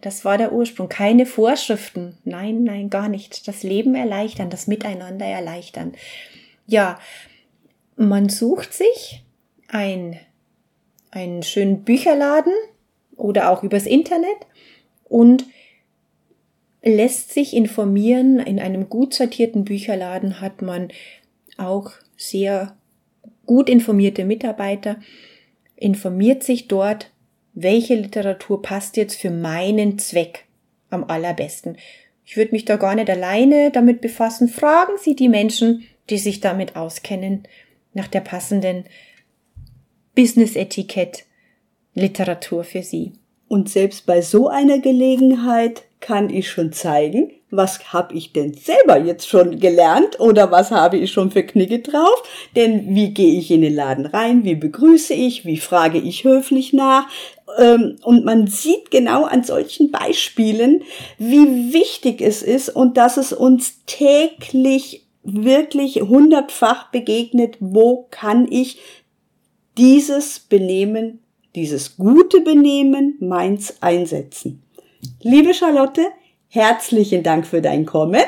Das 0.00 0.24
war 0.24 0.38
der 0.38 0.52
Ursprung. 0.52 0.88
Keine 0.88 1.26
Vorschriften. 1.26 2.16
Nein, 2.24 2.64
nein, 2.64 2.88
gar 2.88 3.08
nicht. 3.08 3.46
Das 3.46 3.62
Leben 3.62 3.94
erleichtern, 3.94 4.48
das 4.48 4.66
Miteinander 4.66 5.26
erleichtern. 5.26 5.92
Ja, 6.66 6.98
man 7.96 8.30
sucht 8.30 8.72
sich 8.72 9.22
ein 9.68 10.18
einen 11.16 11.42
schönen 11.42 11.82
Bücherladen 11.82 12.52
oder 13.16 13.50
auch 13.50 13.62
übers 13.62 13.86
Internet 13.86 14.46
und 15.04 15.46
lässt 16.82 17.32
sich 17.32 17.56
informieren. 17.56 18.38
In 18.38 18.60
einem 18.60 18.90
gut 18.90 19.14
sortierten 19.14 19.64
Bücherladen 19.64 20.42
hat 20.42 20.60
man 20.60 20.88
auch 21.56 21.92
sehr 22.18 22.76
gut 23.46 23.70
informierte 23.70 24.26
Mitarbeiter, 24.26 25.00
informiert 25.74 26.42
sich 26.42 26.68
dort, 26.68 27.10
welche 27.54 27.94
Literatur 27.94 28.60
passt 28.60 28.98
jetzt 28.98 29.18
für 29.18 29.30
meinen 29.30 29.98
Zweck 29.98 30.44
am 30.90 31.04
allerbesten. 31.04 31.78
Ich 32.26 32.36
würde 32.36 32.52
mich 32.52 32.66
da 32.66 32.76
gar 32.76 32.94
nicht 32.94 33.08
alleine 33.08 33.70
damit 33.70 34.02
befassen. 34.02 34.48
Fragen 34.48 34.98
Sie 35.00 35.16
die 35.16 35.30
Menschen, 35.30 35.84
die 36.10 36.18
sich 36.18 36.40
damit 36.40 36.76
auskennen, 36.76 37.48
nach 37.94 38.08
der 38.08 38.20
passenden 38.20 38.84
Business-Etikett 40.16 41.24
Literatur 41.94 42.64
für 42.64 42.82
Sie. 42.82 43.12
Und 43.48 43.68
selbst 43.68 44.06
bei 44.06 44.22
so 44.22 44.48
einer 44.48 44.80
Gelegenheit 44.80 45.84
kann 46.00 46.30
ich 46.30 46.50
schon 46.50 46.72
zeigen, 46.72 47.30
was 47.50 47.92
habe 47.92 48.14
ich 48.14 48.32
denn 48.32 48.54
selber 48.54 48.98
jetzt 48.98 49.28
schon 49.28 49.60
gelernt 49.60 50.18
oder 50.18 50.50
was 50.50 50.70
habe 50.72 50.96
ich 50.96 51.12
schon 51.12 51.30
für 51.30 51.44
Knicke 51.44 51.78
drauf? 51.78 52.22
Denn 52.56 52.94
wie 52.94 53.14
gehe 53.14 53.38
ich 53.38 53.50
in 53.50 53.62
den 53.62 53.74
Laden 53.74 54.06
rein? 54.06 54.44
Wie 54.44 54.56
begrüße 54.56 55.14
ich? 55.14 55.44
Wie 55.44 55.58
frage 55.58 55.98
ich 55.98 56.24
höflich 56.24 56.72
nach? 56.72 57.08
Ähm, 57.58 57.96
und 58.02 58.24
man 58.24 58.48
sieht 58.48 58.90
genau 58.90 59.24
an 59.24 59.44
solchen 59.44 59.90
Beispielen, 59.90 60.82
wie 61.18 61.72
wichtig 61.72 62.20
es 62.20 62.42
ist 62.42 62.68
und 62.68 62.96
dass 62.96 63.16
es 63.16 63.32
uns 63.32 63.84
täglich 63.86 65.06
wirklich 65.22 65.96
hundertfach 65.96 66.90
begegnet, 66.90 67.56
wo 67.60 68.06
kann 68.10 68.50
ich 68.50 68.78
dieses 69.76 70.40
Benehmen, 70.40 71.22
dieses 71.54 71.96
gute 71.96 72.40
Benehmen 72.40 73.16
meins 73.20 73.76
einsetzen. 73.80 74.62
Liebe 75.22 75.54
Charlotte, 75.54 76.06
herzlichen 76.48 77.22
Dank 77.22 77.46
für 77.46 77.60
dein 77.60 77.86
Kommen. 77.86 78.22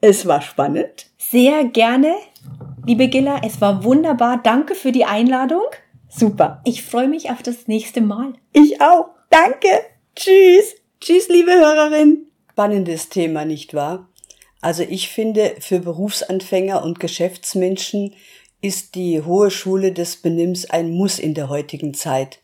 Es 0.00 0.26
war 0.26 0.42
spannend. 0.42 1.06
Sehr 1.18 1.64
gerne, 1.64 2.14
liebe 2.86 3.08
Gilla. 3.08 3.40
Es 3.44 3.60
war 3.60 3.84
wunderbar. 3.84 4.40
Danke 4.42 4.74
für 4.74 4.92
die 4.92 5.04
Einladung. 5.04 5.64
Super. 6.08 6.60
Ich 6.64 6.82
freue 6.82 7.08
mich 7.08 7.30
auf 7.30 7.42
das 7.42 7.66
nächste 7.66 8.00
Mal. 8.00 8.34
Ich 8.52 8.80
auch. 8.80 9.08
Danke. 9.30 9.68
Tschüss. 10.14 10.76
Tschüss, 11.00 11.28
liebe 11.28 11.52
Hörerin. 11.52 12.26
Spannendes 12.52 13.08
Thema, 13.08 13.44
nicht 13.44 13.74
wahr? 13.74 14.08
Also 14.60 14.82
ich 14.82 15.08
finde, 15.08 15.56
für 15.58 15.80
Berufsanfänger 15.80 16.82
und 16.84 17.00
Geschäftsmenschen 17.00 18.14
ist 18.64 18.94
die 18.94 19.22
Hohe 19.22 19.50
Schule 19.50 19.92
des 19.92 20.16
Benimms 20.16 20.64
ein 20.70 20.90
Muss 20.90 21.18
in 21.18 21.34
der 21.34 21.50
heutigen 21.50 21.92
Zeit. 21.92 22.38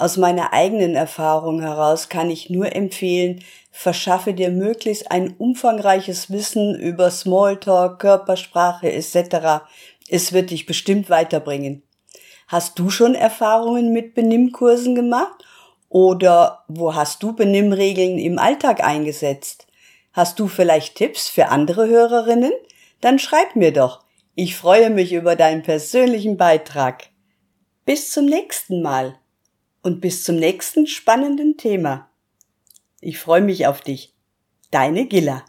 Aus 0.00 0.16
meiner 0.16 0.52
eigenen 0.52 0.96
Erfahrung 0.96 1.60
heraus 1.60 2.08
kann 2.08 2.28
ich 2.28 2.50
nur 2.50 2.74
empfehlen, 2.74 3.44
verschaffe 3.70 4.34
dir 4.34 4.50
möglichst 4.50 5.12
ein 5.12 5.32
umfangreiches 5.38 6.28
Wissen 6.28 6.74
über 6.74 7.08
Smalltalk, 7.12 8.00
Körpersprache 8.00 8.90
etc. 8.90 9.62
Es 10.08 10.32
wird 10.32 10.50
dich 10.50 10.66
bestimmt 10.66 11.08
weiterbringen. 11.08 11.84
Hast 12.48 12.76
du 12.80 12.90
schon 12.90 13.14
Erfahrungen 13.14 13.92
mit 13.92 14.16
Benimmkursen 14.16 14.96
gemacht? 14.96 15.44
Oder 15.88 16.64
wo 16.66 16.96
hast 16.96 17.22
du 17.22 17.32
Benimmregeln 17.32 18.18
im 18.18 18.40
Alltag 18.40 18.82
eingesetzt? 18.82 19.68
Hast 20.12 20.40
du 20.40 20.48
vielleicht 20.48 20.96
Tipps 20.96 21.28
für 21.28 21.46
andere 21.46 21.86
Hörerinnen? 21.86 22.52
Dann 23.00 23.20
schreib 23.20 23.54
mir 23.54 23.72
doch. 23.72 24.00
Ich 24.36 24.56
freue 24.56 24.90
mich 24.90 25.12
über 25.12 25.34
deinen 25.34 25.62
persönlichen 25.62 26.36
Beitrag. 26.36 27.08
Bis 27.84 28.12
zum 28.12 28.26
nächsten 28.26 28.80
Mal 28.80 29.18
und 29.82 30.00
bis 30.00 30.22
zum 30.22 30.36
nächsten 30.36 30.86
spannenden 30.86 31.56
Thema. 31.56 32.08
Ich 33.00 33.18
freue 33.18 33.40
mich 33.40 33.66
auf 33.66 33.80
dich. 33.80 34.14
Deine 34.70 35.06
Gilla. 35.06 35.44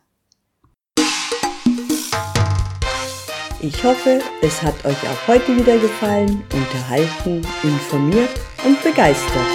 Ich 3.61 3.83
hoffe, 3.83 4.19
es 4.41 4.63
hat 4.63 4.83
euch 4.83 4.97
auch 5.07 5.27
heute 5.27 5.55
wieder 5.55 5.77
gefallen, 5.77 6.43
unterhalten, 6.51 7.45
informiert 7.61 8.31
und 8.65 8.81
begeistert. 8.81 9.47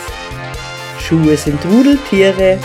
Schuhe 0.99 1.37
sind 1.37 1.63
Rudeltiere 1.67 2.59